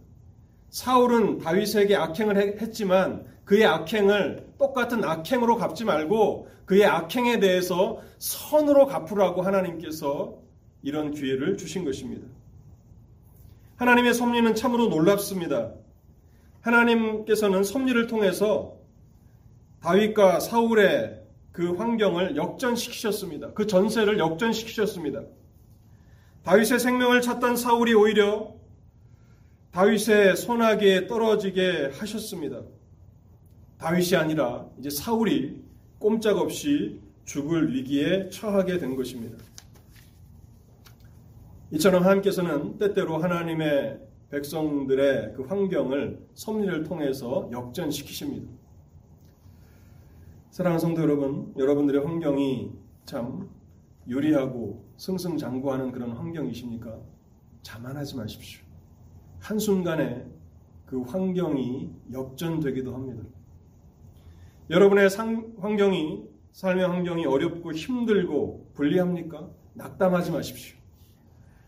[0.70, 9.42] 사울은 다윗에게 악행을 했지만 그의 악행을 똑같은 악행으로 갚지 말고 그의 악행에 대해서 선으로 갚으라고
[9.42, 10.38] 하나님께서
[10.84, 12.28] 이런 기회를 주신 것입니다.
[13.78, 15.74] 하나님의 섭리는 참으로 놀랍습니다.
[16.62, 18.78] 하나님께서는 섭리를 통해서
[19.82, 21.20] 다윗과 사울의
[21.52, 23.54] 그 환경을 역전시키셨습니다.
[23.54, 25.24] 그 전세를 역전시키셨습니다.
[26.44, 28.54] 다윗의 생명을 찾던 사울이 오히려
[29.72, 32.62] 다윗의 손아귀에 떨어지게 하셨습니다.
[33.80, 35.64] 다윗이 아니라 이제 사울이
[36.00, 39.38] 꼼짝없이 죽을 위기에 처하게 된 것입니다.
[41.72, 48.52] 이처럼 하나님께서는 때때로 하나님의 백성들의 그 환경을 섭리를 통해서 역전시키십니다.
[50.52, 52.72] 사랑하는 성도 여러분, 여러분들의 환경이
[53.06, 53.50] 참
[54.08, 57.00] 유리하고 승승장구하는 그런 환경이십니까?
[57.62, 58.62] 자만하지 마십시오.
[59.40, 60.28] 한순간에
[60.86, 63.24] 그 환경이 역전되기도 합니다.
[64.70, 69.50] 여러분의 상, 환경이, 삶의 환경이 어렵고 힘들고 불리합니까?
[69.74, 70.78] 낙담하지 마십시오.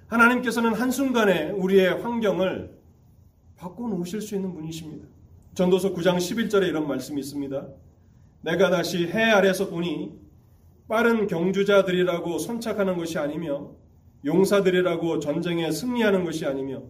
[0.07, 2.77] 하나님께서는 한순간에 우리의 환경을
[3.55, 5.07] 바꿔놓으실 수 있는 분이십니다.
[5.55, 7.67] 전도서 9장 11절에 이런 말씀이 있습니다.
[8.41, 10.19] 내가 다시 해 아래서 보니
[10.87, 13.71] 빠른 경주자들이라고 선착하는 것이 아니며
[14.25, 16.83] 용사들이라고 전쟁에 승리하는 것이 아니며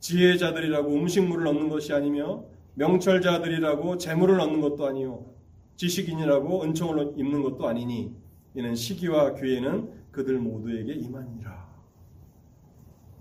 [0.00, 5.35] 지혜자들이라고 음식물을 얻는 것이 아니며 명철자들이라고 재물을 얻는 것도 아니요
[5.76, 8.14] 지식인이라고 은총을 입는 것도 아니니
[8.54, 11.66] 이는 시기와 기회는 그들 모두에게 임하니라.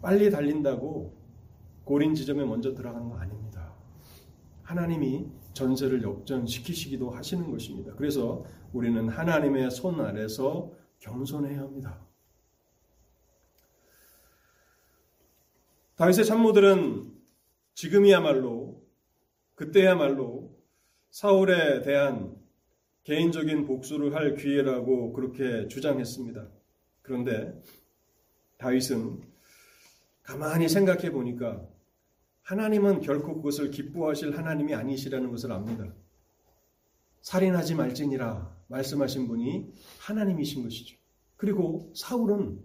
[0.01, 1.13] 빨리 달린다고
[1.83, 3.73] 고린 지점에 먼저 들어가는 거 아닙니다.
[4.63, 7.93] 하나님이 전세를 역전시키시기도 하시는 것입니다.
[7.95, 11.99] 그래서 우리는 하나님의 손 아래서 겸손해야 합니다.
[15.95, 17.13] 다윗의 참모들은
[17.73, 18.81] 지금이야말로
[19.55, 20.53] 그때야말로
[21.09, 22.35] 사울에 대한
[23.05, 26.47] 개인적인 복수를 할 기회라고 그렇게 주장했습니다.
[27.03, 27.53] 그런데
[28.57, 29.21] 다윗은
[30.23, 31.67] 가만히 생각해 보니까
[32.41, 35.93] 하나님은 결코 그것을 기뻐하실 하나님이 아니시라는 것을 압니다.
[37.21, 40.97] 살인하지 말지니라 말씀하신 분이 하나님이신 것이죠.
[41.37, 42.59] 그리고 사울은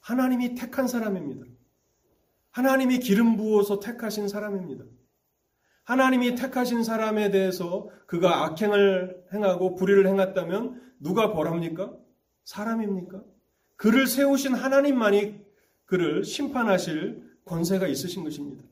[0.00, 1.46] 하나님이 택한 사람입니다.
[2.50, 4.84] 하나님이 기름 부어서 택하신 사람입니다.
[5.84, 11.94] 하나님이 택하신 사람에 대해서 그가 악행을 행하고 불의를 행했다면 누가 벌합니까?
[12.44, 13.22] 사람입니까?
[13.76, 15.40] 그를 세우신 하나님만이
[15.84, 18.64] 그를 심판하실 권세가 있으신 것입니다.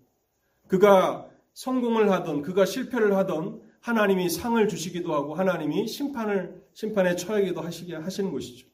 [0.69, 7.97] 그가 성공을 하던 그가 실패를 하던 하나님이 상을 주시기도 하고 하나님이 심판을 심판에 처하기도 하시게
[7.97, 8.67] 하시는 것이죠.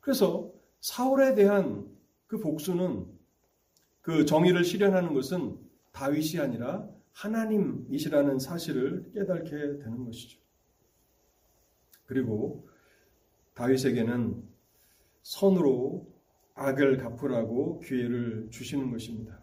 [0.00, 0.50] 그래서
[0.80, 1.86] 사울에 대한
[2.26, 3.06] 그 복수는
[4.02, 5.58] 그 정의를 실현하는 것은
[5.92, 10.38] 다윗이 아니라 하나님이시라는 사실을 깨닫게 되는 것이죠.
[12.04, 12.68] 그리고
[13.54, 14.42] 다윗에게는
[15.22, 16.06] 선으로
[16.54, 19.42] 악을 갚으라고 기회를 주시는 것입니다.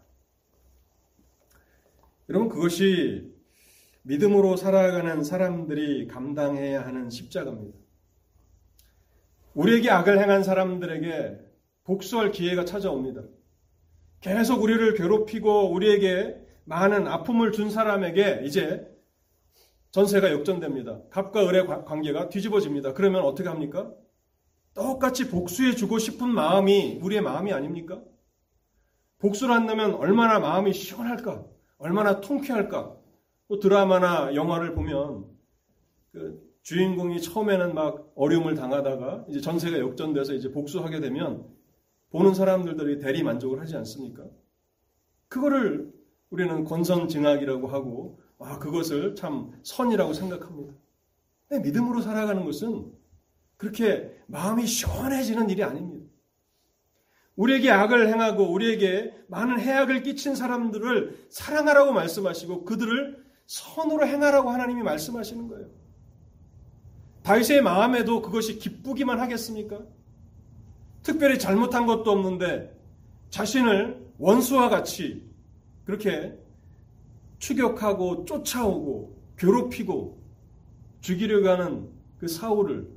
[2.28, 3.34] 여러분 그것이
[4.02, 7.76] 믿음으로 살아가는 사람들이 감당해야 하는 십자가입니다.
[9.54, 11.40] 우리에게 악을 행한 사람들에게
[11.84, 13.22] 복수할 기회가 찾아옵니다.
[14.20, 18.90] 계속 우리를 괴롭히고 우리에게 많은 아픔을 준 사람에게 이제
[19.90, 21.02] 전세가 역전됩니다.
[21.10, 22.94] 갑과 을의 관계가 뒤집어집니다.
[22.94, 23.92] 그러면 어떻게 합니까?
[24.74, 28.02] 똑같이 복수해 주고 싶은 마음이 우리의 마음이 아닙니까?
[29.18, 31.46] 복수를 한다면 얼마나 마음이 시원할까?
[31.78, 32.96] 얼마나 통쾌할까?
[33.48, 35.26] 또 드라마나 영화를 보면
[36.10, 41.46] 그 주인공이 처음에는 막 어려움을 당하다가 이제 전세가 역전돼서 이제 복수하게 되면
[42.10, 44.24] 보는 사람들들이 대리 만족을 하지 않습니까?
[45.28, 45.92] 그거를
[46.34, 50.74] 우리는 권선징악이라고 하고 아 그것을 참 선이라고 생각합니다.
[51.62, 52.92] 믿음으로 살아가는 것은
[53.56, 56.04] 그렇게 마음이 시원해지는 일이 아닙니다.
[57.36, 65.48] 우리에게 악을 행하고 우리에게 많은 해악을 끼친 사람들을 사랑하라고 말씀하시고 그들을 선으로 행하라고 하나님이 말씀하시는
[65.48, 65.68] 거예요.
[67.22, 69.80] 다윗의 마음에도 그것이 기쁘기만 하겠습니까?
[71.02, 72.76] 특별히 잘못한 것도 없는데
[73.30, 75.33] 자신을 원수와 같이
[75.84, 76.38] 그렇게
[77.38, 80.18] 추격하고 쫓아오고 괴롭히고
[81.00, 82.88] 죽이려고 하는 그 사울을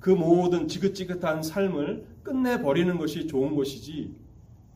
[0.00, 4.14] 그 모든 지긋지긋한 삶을 끝내버리는 것이 좋은 것이지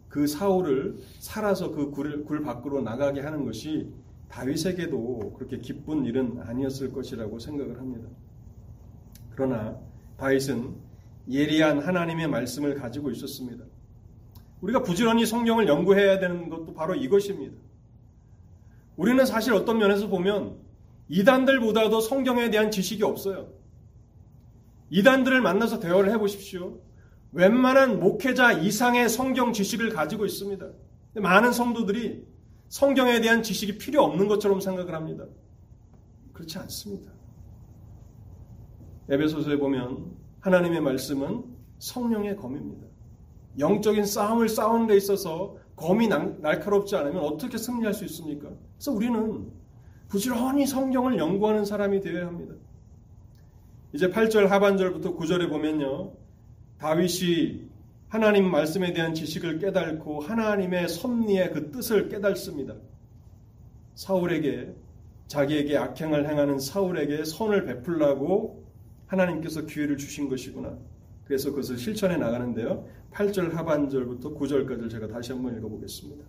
[0.08, 3.92] 그 사울을 살아서 그 굴, 굴 밖으로 나가게 하는 것이
[4.28, 8.08] 다윗에게도 그렇게 기쁜 일은 아니었을 것이라고 생각을 합니다.
[9.34, 9.78] 그러나
[10.16, 10.74] 다윗은
[11.30, 13.64] 예리한 하나님의 말씀을 가지고 있었습니다.
[14.60, 17.56] 우리가 부지런히 성경을 연구해야 되는 것도 바로 이것입니다.
[18.96, 20.56] 우리는 사실 어떤 면에서 보면
[21.08, 23.48] 이단들보다도 성경에 대한 지식이 없어요.
[24.90, 26.78] 이단들을 만나서 대화를 해보십시오.
[27.32, 30.66] 웬만한 목회자 이상의 성경 지식을 가지고 있습니다.
[31.16, 32.26] 많은 성도들이
[32.68, 35.24] 성경에 대한 지식이 필요 없는 것처럼 생각을 합니다.
[36.32, 37.12] 그렇지 않습니다.
[39.08, 41.44] 에베소서에 보면 하나님의 말씀은
[41.78, 42.85] 성령의 검입니다.
[43.58, 48.48] 영적인 싸움을 싸우는 데 있어서 검이 날카롭지 않으면 어떻게 승리할 수 있습니까?
[48.76, 49.50] 그래서 우리는
[50.08, 52.54] 부지런히 성경을 연구하는 사람이 되어야 합니다.
[53.92, 56.12] 이제 8절 하반절부터 9절에 보면요.
[56.78, 57.66] 다윗이
[58.08, 62.74] 하나님 말씀에 대한 지식을 깨닫고 하나님의 섭리의 그 뜻을 깨닫습니다.
[63.94, 64.74] 사울에게
[65.26, 68.64] 자기에게 악행을 행하는 사울에게 선을 베풀라고
[69.06, 70.78] 하나님께서 기회를 주신 것이구나.
[71.26, 72.86] 그래서 그것을 실천해 나가는데요.
[73.12, 76.24] 8절 하반절부터 9절까지 제가 다시 한번 읽어보겠습니다.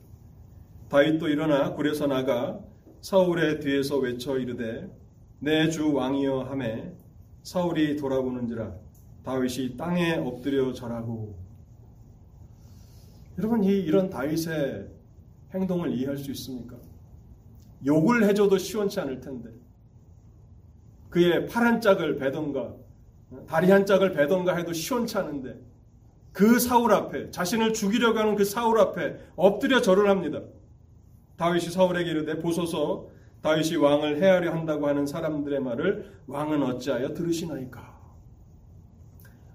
[0.90, 2.60] 다윗도 일어나 굴에서 나가
[3.02, 4.90] 사울의 뒤에서 외쳐 이르되
[5.40, 6.92] 내 주 왕이여 함에
[7.44, 8.74] 사울이 돌아보는지라
[9.24, 11.38] 다윗이 땅에 엎드려 절하고
[13.38, 14.88] 여러분 이 이런 다윗의
[15.54, 16.76] 행동을 이해할 수 있습니까?
[17.86, 19.52] 욕을 해줘도 시원치 않을 텐데
[21.10, 22.74] 그의 팔한 짝을 베던가
[23.48, 25.60] 다리 한 짝을 베던가 해도 시원치 않은데
[26.32, 30.42] 그 사울 앞에 자신을 죽이려고 하는 그 사울 앞에 엎드려 절을 합니다.
[31.38, 33.08] 다윗이 사울에게 이르되 보소서
[33.42, 37.98] 다윗이 왕을 해하려 한다고 하는 사람들의 말을 왕은 어찌하여 들으시나이까?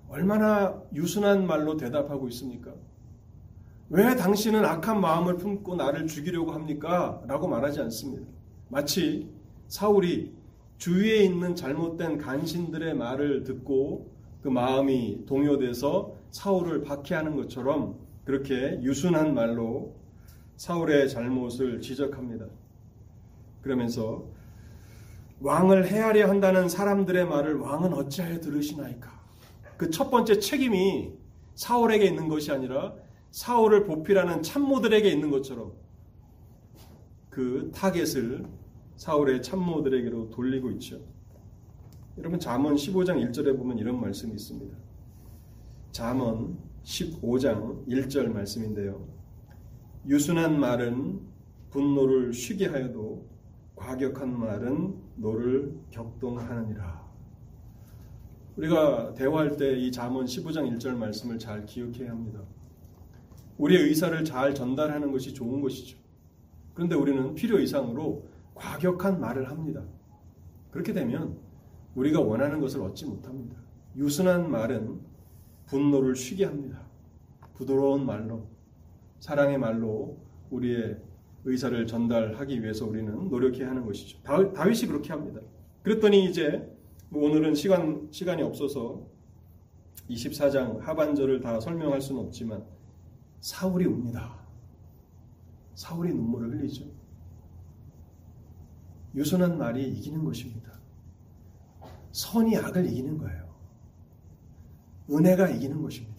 [0.08, 2.72] 얼마나 유순한 말로 대답하고 있습니까?
[3.88, 7.22] 왜 당신은 악한 마음을 품고 나를 죽이려고 합니까?
[7.26, 8.26] 라고 말하지 않습니다.
[8.68, 9.28] 마치
[9.68, 10.34] 사울이
[10.82, 14.10] 주위에 있는 잘못된 간신들의 말을 듣고
[14.42, 19.94] 그 마음이 동요돼서 사울을 박해하는 것처럼 그렇게 유순한 말로
[20.56, 22.46] 사울의 잘못을 지적합니다.
[23.60, 24.24] 그러면서
[25.38, 29.08] 왕을 해하려 한다는 사람들의 말을 왕은 어찌하여 들으시나이까?
[29.76, 31.12] 그 첫 번째 책임이
[31.54, 32.92] 사울에게 있는 것이 아니라
[33.30, 35.74] 사울을 보필하는 참모들에게 있는 것처럼
[37.30, 38.61] 그 타겟을
[39.02, 41.00] 사울의 참모들에게로 돌리고 있죠.
[42.18, 44.76] 여러분 잠언 15장 1절에 보면 이런 말씀이 있습니다.
[45.90, 49.04] 잠언 15장 1절 말씀인데요.
[50.06, 51.20] 유순한 말은
[51.70, 53.26] 분노를 쉬게 하여도
[53.74, 57.02] 과격한 말은 노를 격동하느니라.
[58.56, 62.40] 우리가 대화할 때 이 잠언 15장 1절 말씀을 잘 기억해야 합니다.
[63.58, 65.98] 우리의 의사를 잘 전달하는 것이 좋은 것이죠.
[66.72, 69.82] 그런데 우리는 필요 이상으로 과격한 말을 합니다.
[70.70, 71.36] 그렇게 되면
[71.94, 73.56] 우리가 원하는 것을 얻지 못합니다.
[73.96, 75.00] 유순한 말은
[75.66, 76.80] 분노를 쉬게 합니다.
[77.54, 78.46] 부드러운 말로,
[79.20, 80.18] 사랑의 말로
[80.50, 80.98] 우리의
[81.44, 84.22] 의사를 전달하기 위해서 우리는 노력해야 하는 것이죠.
[84.22, 85.40] 다윗이 그렇게 합니다.
[85.82, 86.68] 그랬더니 이제
[87.08, 89.06] 뭐 오늘은 시간, 시간이 없어서
[90.08, 92.64] 24장 하반절을 다 설명할 수는 없지만
[93.40, 94.38] 사울이 웁니다.
[95.74, 96.84] 사울이 눈물을 흘리죠.
[99.14, 100.72] 유순한 말이 이기는 것입니다.
[102.12, 103.52] 선이 악을 이기는 거예요.
[105.10, 106.12] 은혜가 이기는 것입니다.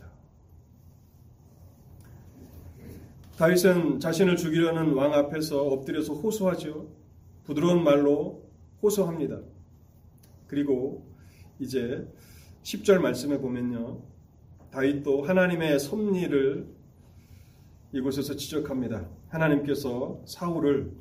[3.38, 6.88] 다윗은 자신을 죽이려는 왕 앞에서 엎드려서 호소하죠.
[7.44, 8.44] 부드러운 말로
[8.82, 9.42] 호소합니다.
[10.48, 11.06] 그리고
[11.60, 12.08] 이제
[12.64, 14.02] 10절 말씀에 보면요.
[14.72, 16.68] 다윗도 하나님의 섭리를
[17.92, 19.08] 이곳에서 지적합니다.
[19.30, 20.92] 하나님께서 사울을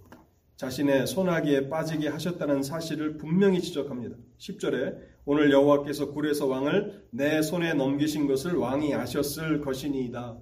[0.56, 4.16] 자신의 소나기에 빠지게 하셨다는 사실을 분명히 지적합니다.
[4.38, 10.38] 10절에 오늘 여호와께서 굴에서 왕을 내 손에 넘기신 것을 왕이 아셨을 것이니이다.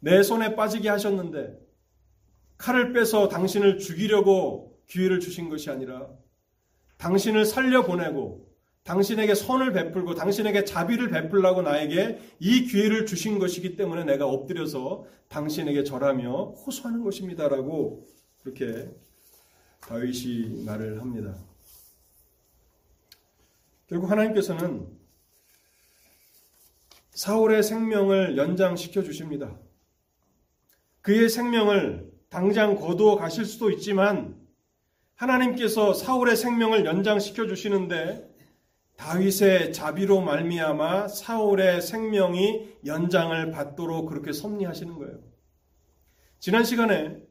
[0.00, 1.58] 내 손에 빠지게 하셨는데
[2.56, 6.08] 칼을 빼서 당신을 죽이려고 기회를 주신 것이 아니라
[6.98, 8.48] 당신을 살려보내고
[8.84, 15.84] 당신에게 선을 베풀고 당신에게 자비를 베풀라고 나에게 이 기회를 주신 것이기 때문에 내가 엎드려서 당신에게
[15.84, 18.06] 절하며 호소하는 것입니다라고
[18.48, 18.90] 그렇게
[19.80, 21.36] 다윗이 말을 합니다.
[23.86, 24.86] 결국 하나님께서는
[27.10, 29.58] 사울의 생명을 연장시켜 주십니다.
[31.02, 34.36] 그의 생명을 당장 거두어 가실 수도 있지만
[35.14, 38.28] 하나님께서 사울의 생명을 연장시켜 주시는데
[38.96, 45.18] 다윗의 자비로 말미암아 사울의 생명이 연장을 받도록 그렇게 섭리하시는 거예요.
[46.40, 47.27] 지난 시간에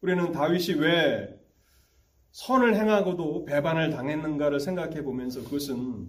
[0.00, 1.38] 우리는 다윗이 왜
[2.30, 6.08] 선을 행하고도 배반을 당했는가를 생각해 보면서 그것은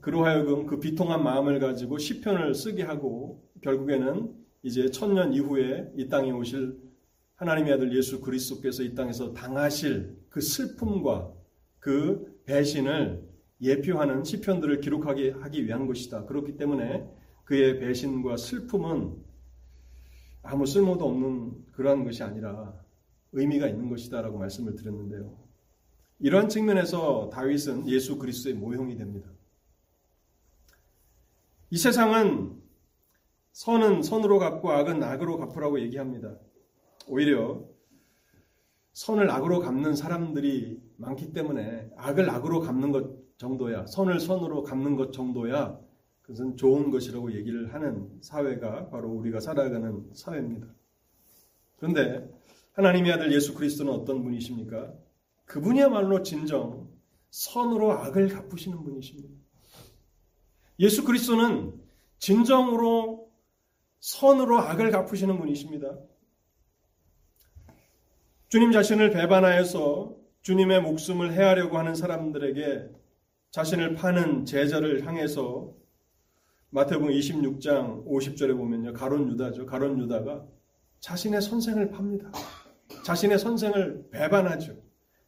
[0.00, 4.32] 그로 하여금 그 비통한 마음을 가지고 시편을 쓰게 하고 결국에는
[4.62, 6.78] 이제 천년 이후에 이 땅에 오실
[7.34, 11.32] 하나님의 아들 예수 그리스도께서 이 땅에서 당하실 그 슬픔과
[11.80, 13.28] 그 배신을
[13.60, 16.26] 예표하는 시편들을 기록하게 하기 위한 것이다.
[16.26, 17.08] 그렇기 때문에
[17.44, 19.16] 그의 배신과 슬픔은
[20.42, 22.83] 아무 쓸모도 없는 그러한 것이 아니라
[23.34, 25.36] 의미가 있는 것이다라고 말씀을 드렸는데요.
[26.20, 29.28] 이러한 측면에서 다윗은 예수 그리스도의 모형이 됩니다.
[31.70, 32.62] 이 세상은
[33.52, 36.36] 선은 선으로 갚고 악은 악으로 갚으라고 얘기합니다.
[37.08, 37.64] 오히려
[38.92, 45.12] 선을 악으로 갚는 사람들이 많기 때문에 악을 악으로 갚는 것 정도야, 선을 선으로 갚는 것
[45.12, 45.78] 정도야
[46.22, 50.68] 그것은 좋은 것이라고 얘기를 하는 사회가 바로 우리가 살아가는 사회입니다.
[51.76, 52.32] 그런데
[52.74, 54.92] 하나님의 아들 예수 그리스도는 어떤 분이십니까?
[55.46, 56.88] 그분이야말로 진정
[57.30, 59.28] 선으로 악을 갚으시는 분이십니다.
[60.80, 61.80] 예수 그리스도는
[62.18, 63.30] 진정으로
[64.00, 65.96] 선으로 악을 갚으시는 분이십니다.
[68.48, 72.90] 주님 자신을 배반하여서 주님의 목숨을 해하려고 하는 사람들에게
[73.50, 75.72] 자신을 파는 제자를 향해서
[76.70, 78.92] 마태복음 26장 50절에 보면요.
[78.94, 79.66] 가론 유다죠.
[79.66, 80.44] 가론 유다가
[81.00, 82.32] 자신의 선생을 팝니다.
[83.04, 84.76] 자신의 선생을 배반하죠.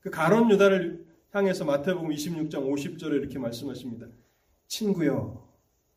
[0.01, 4.07] 그 가론 유다를 향해서 마태복음 26장 50절에 이렇게 말씀하십니다.
[4.66, 5.47] 친구여,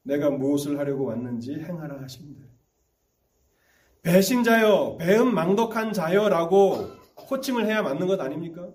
[0.04, 2.46] 내가 무엇을 하려고 왔는지 행하라 하십니다.
[4.02, 6.90] 배신자여, 배음 망덕한 자여라고
[7.30, 8.70] 호칭을 해야 맞는 것 아닙니까?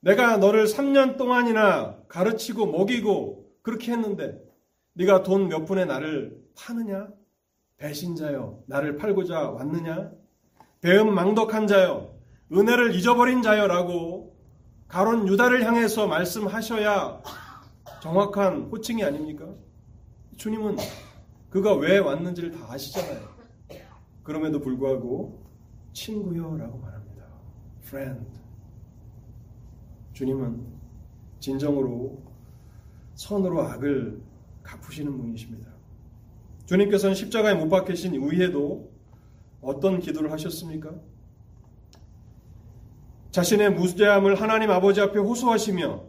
[0.00, 4.40] 내가 너를 3년 동안이나 가르치고 먹이고 그렇게 했는데
[4.94, 7.08] 네가 돈 몇 푼에 나를 파느냐?
[7.76, 10.10] 배신자여, 나를 팔고자 왔느냐?
[10.80, 12.14] 배음 망덕한 자여,
[12.52, 14.36] 은혜를 잊어버린 자여라고
[14.86, 17.20] 가론 유다를 향해서 말씀하셔야
[18.00, 19.46] 정확한 호칭이 아닙니까?
[20.36, 20.76] 주님은
[21.50, 23.28] 그가 왜 왔는지를 다 아시잖아요.
[24.22, 25.44] 그럼에도 불구하고
[25.92, 27.24] 친구여라고 말합니다.
[27.82, 28.24] friend.
[30.12, 30.64] 주님은
[31.40, 32.22] 진정으로
[33.14, 34.20] 선으로 악을
[34.62, 35.70] 갚으시는 분이십니다.
[36.66, 38.92] 주님께서는 십자가에 못 박히신 이후에도
[39.60, 40.94] 어떤 기도를 하셨습니까?
[43.30, 46.04] 자신의 무죄함을 하나님 아버지 앞에 호소하시며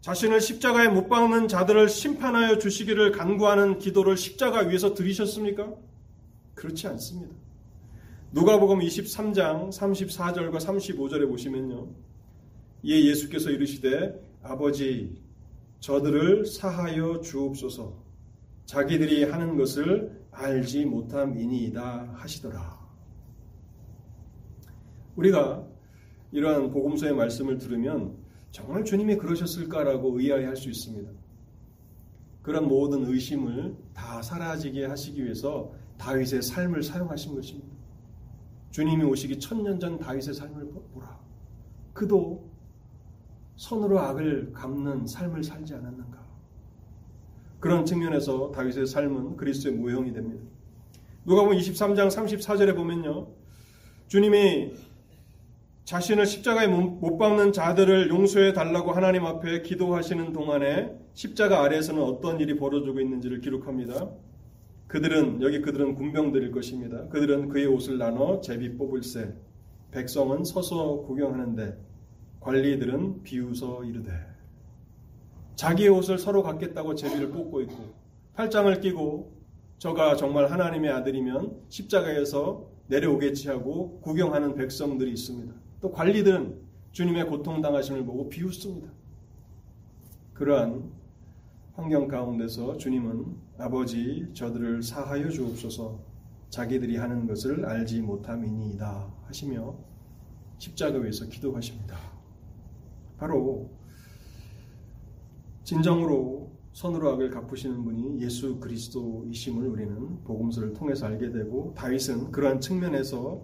[0.00, 5.74] 자신을 십자가에 못 박는 자들을 심판하여 주시기를 간구하는 기도를 십자가 위에서 드리셨습니까?
[6.54, 7.34] 그렇지 않습니다.
[8.32, 11.88] 누가복음 23장 34절과 35절에 보시면요.
[12.82, 15.20] 이에 예수께서 이르시되 아버지
[15.80, 17.94] 저들을 사하여 주옵소서
[18.66, 22.79] 자기들이 하는 것을 알지 못함이니이다 하시더라.
[25.20, 25.66] 우리가
[26.32, 28.16] 이러한 복음서의 말씀을 들으면
[28.50, 31.10] 정말 주님이 그러셨을까라고 의아해할 수 있습니다.
[32.42, 37.68] 그런 모든 의심을 다 사라지게 하시기 위해서 다윗의 삶을 사용하신 것입니다.
[38.70, 41.20] 주님이 오시기 천년 전 다윗의 삶을 보라.
[41.92, 42.48] 그도
[43.56, 46.18] 손으로 악을 갚는 삶을 살지 않았는가?
[47.58, 50.42] 그런 측면에서 다윗의 삶은 그리스도의 모형이 됩니다.
[51.26, 53.28] 누가복음 23장 34절에 보면요.
[54.08, 54.72] 주님이
[55.90, 62.54] 자신을 십자가에 못 박는 자들을 용서해 달라고 하나님 앞에 기도하시는 동안에 십자가 아래에서는 어떤 일이
[62.54, 64.08] 벌어지고 있는지를 기록합니다.
[64.86, 67.08] 그들은 여기 그들은 군병들일 것입니다.
[67.08, 69.34] 그들은 그의 옷을 나눠 제비 뽑을세
[69.90, 71.76] 백성은 서서 구경하는데
[72.38, 74.12] 관리들은 비웃어 이르되
[75.56, 77.94] 자기의 옷을 서로 갖겠다고 제비를 뽑고 있고
[78.34, 79.32] 팔짱을 끼고
[79.78, 85.69] 저가 정말 하나님의 아들이면 십자가에서 내려오겠지 하고 구경하는 백성들이 있습니다.
[85.80, 86.60] 또 관리들은
[86.92, 88.90] 주님의 고통당하심을 보고 비웃습니다.
[90.34, 90.90] 그러한
[91.74, 96.00] 환경 가운데서 주님은 아버지 저들을 사하여 주옵소서
[96.50, 99.76] 자기들이 하는 것을 알지 못함이니이다 하시며
[100.58, 101.96] 십자가 위에서 기도하십니다.
[103.16, 103.70] 바로
[105.62, 113.42] 진정으로 선으로 악을 갚으시는 분이 예수 그리스도이심을 우리는 복음서를 통해서 알게 되고 다윗은 그러한 측면에서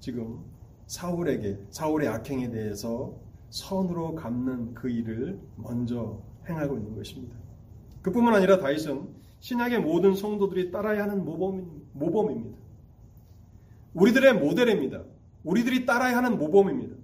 [0.00, 0.44] 지금
[0.86, 3.14] 사울에게 사울의 악행에 대해서
[3.50, 7.36] 선으로 갚는 그 일을 먼저 행하고 있는 것입니다.
[8.02, 9.08] 그뿐만 아니라 다윗은
[9.40, 12.58] 신약의 모든 성도들이 따라야 하는 모범, 입니다
[13.94, 15.02] 우리들의 모델입니다.
[15.44, 16.96] 우리들이 따라야 하는 모범입니다.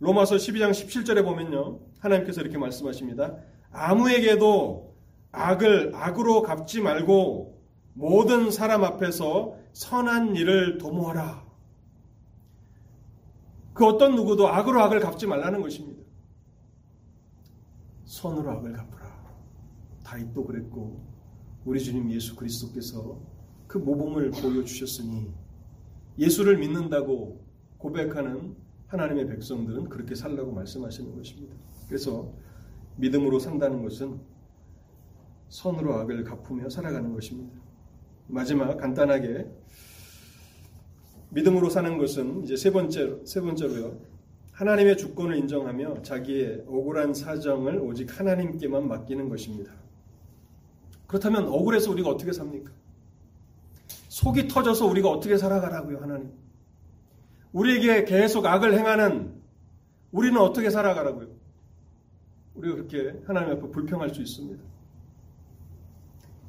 [0.00, 1.78] 로마서 12장 17절에 보면요.
[2.00, 3.36] 하나님께서 이렇게 말씀하십니다.
[3.70, 4.94] 아무에게도
[5.32, 7.60] 악을 악으로 갚지 말고
[7.94, 11.45] 모든 사람 앞에서 선한 일을 도모하라.
[13.76, 16.02] 그 어떤 누구도 악으로 악을 갚지 말라는 것입니다.
[18.06, 19.36] 선으로 악을 갚으라.
[20.02, 21.04] 다윗도 그랬고
[21.66, 23.20] 우리 주님 예수 그리스도께서
[23.66, 25.30] 그 모범을 보여주셨으니
[26.18, 27.44] 예수를 믿는다고
[27.76, 28.56] 고백하는
[28.86, 31.54] 하나님의 백성들은 그렇게 살라고 말씀하시는 것입니다.
[31.86, 32.32] 그래서
[32.96, 34.18] 믿음으로 산다는 것은
[35.50, 37.60] 선으로 악을 갚으며 살아가는 것입니다.
[38.26, 39.50] 마지막 간단하게
[41.36, 44.00] 믿음으로 사는 것은 이제 세 번째 세 번째로요.
[44.52, 49.70] 하나님의 주권을 인정하며 자기의 억울한 사정을 오직 하나님께만 맡기는 것입니다.
[51.06, 52.72] 그렇다면 억울해서 우리가 어떻게 삽니까?
[54.08, 56.32] 속이 터져서 우리가 어떻게 살아가라고요, 하나님?
[57.52, 59.34] 우리에게 계속 악을 행하는
[60.12, 61.28] 우리는 어떻게 살아가라고요?
[62.54, 64.62] 우리가 그렇게 하나님 앞에 불평할 수 있습니다.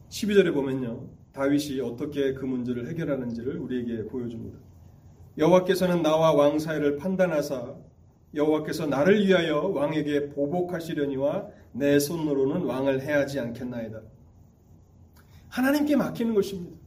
[0.08, 1.10] 12절에 보면요.
[1.34, 4.66] 다윗이 어떻게 그 문제를 해결하는지를 우리에게 보여줍니다.
[5.38, 7.76] 여호와께서는 나와 왕 사이를 판단하사
[8.34, 14.02] 여호와께서 나를 위하여 왕에게 보복하시려니와 내 손으로는 왕을 해하지 않겠나이다.
[15.50, 16.78] 하나님께 맡기는 것입니다.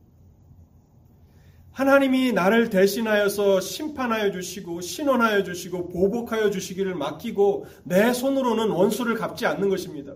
[1.73, 9.69] 하나님이 나를 대신하여서 심판하여 주시고 신원하여 주시고 보복하여 주시기를 맡기고 내 손으로는 원수를 갚지 않는
[9.69, 10.15] 것입니다.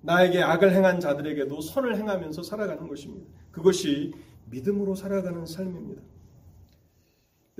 [0.00, 3.26] 나에게 악을 행한 자들에게도 선을 행하면서 살아가는 것입니다.
[3.52, 4.12] 그것이
[4.46, 6.02] 믿음으로 살아가는 삶입니다.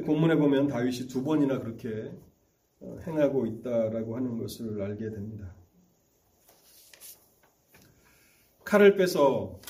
[0.00, 2.10] 본문에 보면 다윗이 두 번이나 그렇게
[2.80, 5.54] 어, 행하고 있다라고 하는 것을 알게 됩니다.
[8.64, 9.60] 칼을 빼서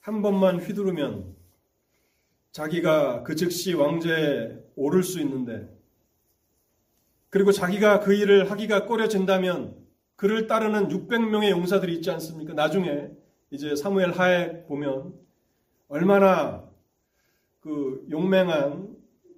[0.00, 1.36] 한 번만 휘두르면
[2.50, 5.68] 자기가 그 즉시 왕제에 오를 수 있는데
[7.30, 9.76] 그리고 자기가 그 일을 하기가 꺼려진다면
[10.16, 12.54] 그를 따르는 600명의 용사들이 있지 않습니까?
[12.54, 13.10] 나중에
[13.50, 15.14] 이제 사무엘 하에 보면
[15.86, 16.68] 얼마나
[17.60, 18.87] 그 용맹한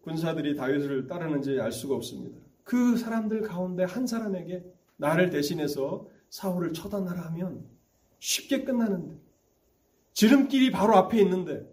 [0.03, 2.39] 군사들이 다윗을 따르는지 알 수가 없습니다.
[2.65, 4.65] 그 사람들 가운데 한 사람에게
[4.97, 7.65] 나를 대신해서 사울을 처단하라 하면
[8.19, 9.17] 쉽게 끝나는데
[10.13, 11.67] 지름길이 바로 앞에 있는데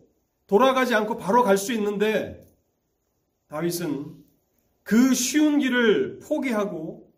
[0.47, 2.47] 돌아가지 않고 바로 갈 수 있는데
[3.49, 4.15] 다윗은
[4.83, 7.11] 그 쉬운 길을 포기하고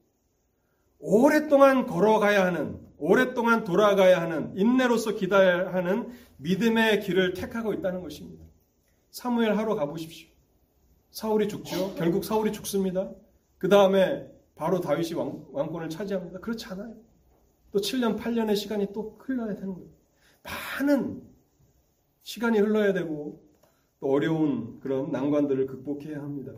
[1.00, 8.44] 오랫동안 걸어가야 하는 오랫동안 돌아가야 하는 인내로서 기다려야 하는 믿음의 길을 택하고 있다는 것입니다.
[9.12, 10.28] 사무엘 하러 가보십시오.
[11.12, 11.96] 사울이 죽죠.
[11.96, 13.12] 결국 사울이 죽습니다.
[13.58, 16.40] 그 다음에 바로 다윗이 왕, 왕권을 차지합니다.
[16.40, 16.96] 그렇지 않아요.
[17.72, 19.90] 또 7년, 8년의 시간이 또 흘러야 되는 거예요.
[20.44, 21.22] 많은
[22.24, 23.44] 시간이 흘러야 되고
[24.00, 26.54] 또 어려운 그런 난관들을 극복해야 합니다.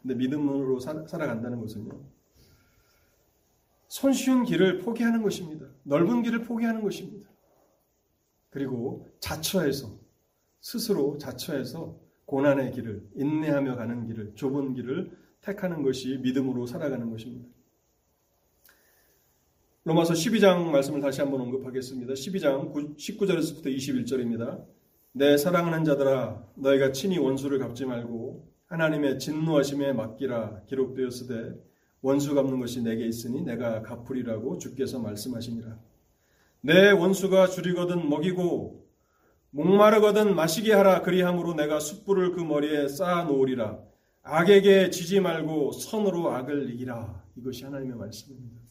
[0.00, 1.90] 근데 믿음으로 살, 살아간다는 것은요.
[3.88, 5.66] 손쉬운 길을 포기하는 것입니다.
[5.82, 7.28] 넓은 길을 포기하는 것입니다.
[8.50, 9.90] 그리고 자처해서
[10.60, 15.10] 스스로 자처해서 고난의 길을 인내하며 가는 길을 좁은 길을
[15.40, 17.48] 택하는 것이 믿음으로 살아가는 것입니다.
[19.84, 22.14] 로마서 12장 말씀을 다시 한번 언급하겠습니다.
[22.14, 24.64] 12장 19절에서부터 21절입니다.
[25.12, 31.54] 내 사랑하는 자들아 너희가 친히 원수를 갚지 말고 하나님의 진노하심에 맡기라 기록되었으되
[32.00, 35.78] 원수 갚는 것이 내게 있으니 내가 갚으리라고 주께서 말씀하시니라.
[36.60, 38.81] 내 원수가 줄이거든 먹이고
[39.54, 43.78] 목마르거든 마시게 하라 그리함으로 내가 숯불을 그 머리에 쌓아 놓으리라.
[44.22, 47.22] 악에게 지지 말고 선으로 악을 이기라.
[47.36, 48.62] 이것이 하나님의 말씀입니다.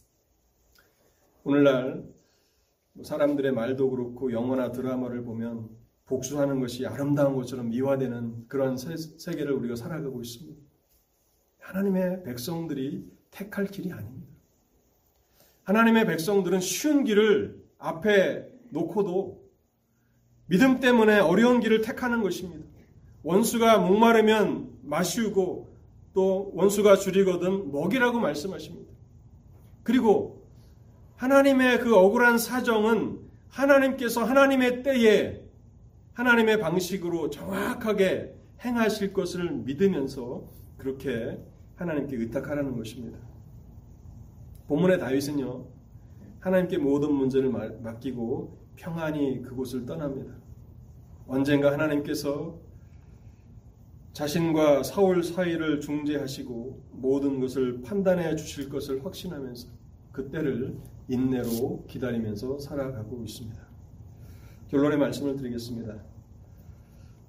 [1.43, 2.03] 오늘날
[3.03, 5.69] 사람들의 말도 그렇고 영화나 드라마를 보면
[6.07, 10.59] 복수하는 것이 아름다운 것처럼 미화되는 그런 세계를 우리가 살아가고 있습니다.
[11.59, 14.27] 하나님의 백성들이 택할 길이 아닙니다.
[15.63, 19.40] 하나님의 백성들은 쉬운 길을 앞에 놓고도
[20.52, 22.66] 믿음 때문에 어려운 길을 택하는 것입니다.
[23.24, 25.74] 원수가 목마르면 마시우고
[26.14, 28.91] 또 원수가 줄이거든 먹이라고 말씀하십니다.
[29.84, 30.45] 그리고
[31.16, 35.41] 하나님의 그 억울한 사정은 하나님께서 하나님의 때에
[36.12, 38.36] 하나님의 방식으로 정확하게
[38.66, 40.43] 행하실 것을 믿으면서
[40.78, 41.39] 그렇게
[41.78, 43.18] 하나님께 의탁하라는 것입니다.
[44.68, 45.66] 본문의 다윗은요,
[46.41, 47.49] 하나님께 모든 문제를
[47.82, 50.40] 맡기고 평안히 그곳을 떠납니다.
[51.32, 52.59] 언젠가 하나님께서
[54.11, 59.69] 자신과 사울 사이를 중재하시고 모든 것을 판단해 주실 것을 확신하면서
[60.11, 60.75] 그때를
[61.07, 63.61] 인내로 기다리면서 살아가고 있습니다.
[64.67, 66.03] 결론의 말씀을 드리겠습니다.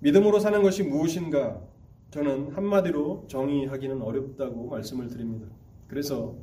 [0.00, 1.62] 믿음으로 사는 것이 무엇인가?
[2.10, 5.46] 저는 한마디로 정의하기는 어렵다고 말씀을 드립니다.
[5.86, 6.34] 그래서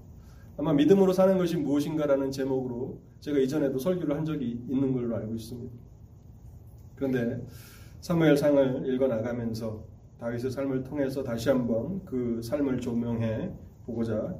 [0.55, 5.88] 아마 믿음으로 사는 것이 무엇인가라는 제목으로 제가 이전에도 설교를 한 적이 있는 걸로 알고 있습니다.
[6.99, 7.41] 그런데
[8.01, 9.81] 사무엘 상을 읽어 나가면서
[10.19, 13.53] 다윗의 삶을 통해서 다시 한번 그 삶을 조명해
[13.85, 14.35] 보고자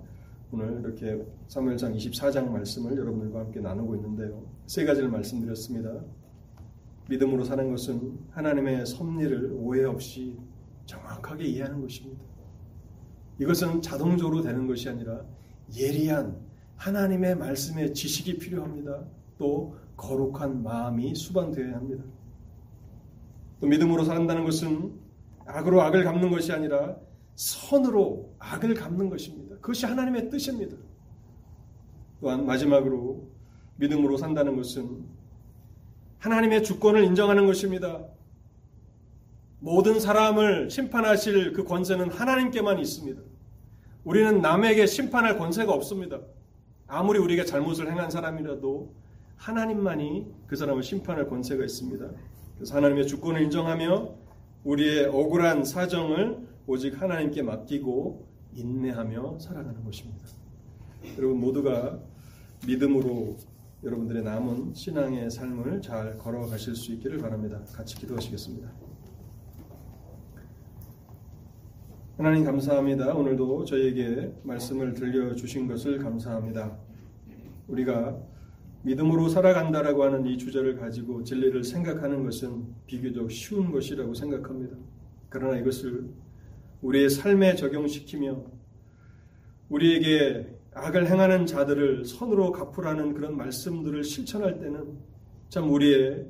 [0.52, 4.44] 오늘 이렇게 사무엘상 24장 말씀을 여러분들과 함께 나누고 있는데요.
[4.66, 6.02] 세 가지를 말씀드렸습니다.
[7.08, 10.38] 믿음으로 사는 것은 하나님의 섭리를 오해 없이
[10.86, 12.22] 정확하게 이해하는 것입니다.
[13.40, 15.24] 이것은 자동적으로 되는 것이 아니라
[15.78, 16.36] 예리한
[16.76, 19.06] 하나님의 말씀의 지식이 필요합니다.
[19.38, 22.04] 또 거룩한 마음이 수반되어야 합니다.
[23.60, 24.94] 또 믿음으로 산다는 것은
[25.46, 26.96] 악으로 악을 갚는 것이 아니라
[27.36, 29.56] 선으로 악을 갚는 것입니다.
[29.56, 30.76] 그것이 하나님의 뜻입니다.
[32.22, 33.28] 또한 마지막으로
[33.78, 35.06] 믿음으로 산다는 것은
[36.20, 38.06] 하나님의 주권을 인정하는 것입니다.
[39.60, 43.22] 모든 사람을 심판하실 그 권세는 하나님께만 있습니다.
[44.04, 46.20] 우리는 남에게 심판할 권세가 없습니다.
[46.88, 48.94] 아무리 우리가 잘못을 행한 사람이라도
[49.38, 52.10] 하나님만이 그 사람을 심판할 권세가 있습니다.
[52.60, 54.16] 그래서 하나님의 주권을 인정하며
[54.66, 60.26] 우리의 억울한 사정을 오직 하나님께 맡기고 인내하며 살아가는 것입니다.
[61.18, 61.98] 여러분 모두가
[62.68, 63.38] 믿음으로
[63.82, 67.64] 여러분들의 남은 신앙의 삶을 잘 걸어가실 수 있기를 바랍니다.
[67.72, 68.70] 같이 기도하시겠습니다.
[72.18, 73.14] 하나님 감사합니다.
[73.14, 76.78] 오늘도 저희에게 말씀을 들려주신 것을 감사합니다.
[77.70, 78.20] 우리가
[78.84, 84.78] 믿음으로 살아간다라고 하는 이 주제를 가지고 진리를 생각하는 것은 비교적 쉬운 것이라고 생각합니다.
[85.30, 86.10] 그러나 이것을
[86.82, 88.42] 우리의 삶에 적용시키며
[89.70, 94.98] 우리에게 악을 행하는 자들을 선으로 갚으라는 그런 말씀들을 실천할 때는
[95.50, 96.26] 참 우리의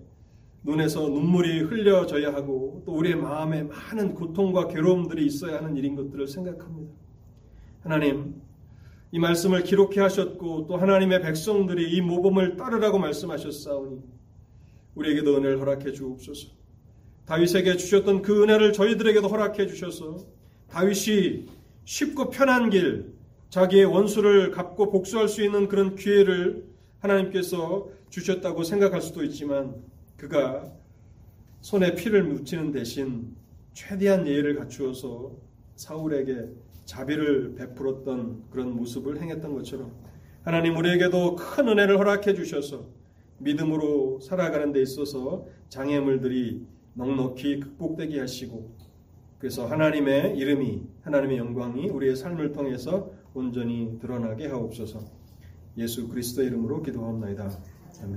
[0.63, 6.93] 눈에서 눈물이 흘려져야 하고 또 우리의 마음에 많은 고통과 괴로움들이 있어야 하는 일인 것들을 생각합니다.
[7.81, 8.41] 하나님,
[9.12, 14.01] 이 말씀을 기록해 하셨고 또 하나님의 백성들이 이 모범을 따르라고 말씀하셨사오니
[14.95, 16.49] 우리에게도 은혜를 허락해 주옵소서.
[17.26, 20.26] 다윗에게 주셨던 그 은혜를 저희들에게도 허락해 주셔서
[20.68, 21.47] 다윗이
[21.86, 23.14] 쉽고 편한 길,
[23.49, 26.68] 자기의 원수를 갚고 복수할 수 있는 그런 기회를
[26.99, 29.76] 하나님께서 주셨다고 생각할 수도 있지만
[30.18, 30.72] 그가
[31.62, 33.36] 손에 피를 묻히는 대신
[33.74, 35.32] 최대한 예의를 갖추어서
[35.76, 36.49] 사울에게
[36.89, 39.91] 자비를 베풀었던 그런 모습을 행했던 것처럼
[40.41, 42.87] 하나님 우리에게도 큰 은혜를 허락해 주셔서
[43.37, 46.65] 믿음으로 살아가는 데 있어서 장애물들이
[46.95, 48.75] 넉넉히 극복되게 하시고
[49.37, 54.99] 그래서 하나님의 이름이 하나님의 영광이 우리의 삶을 통해서 온전히 드러나게 하옵소서.
[55.77, 57.51] 예수 그리스도의 이름으로 기도합니다.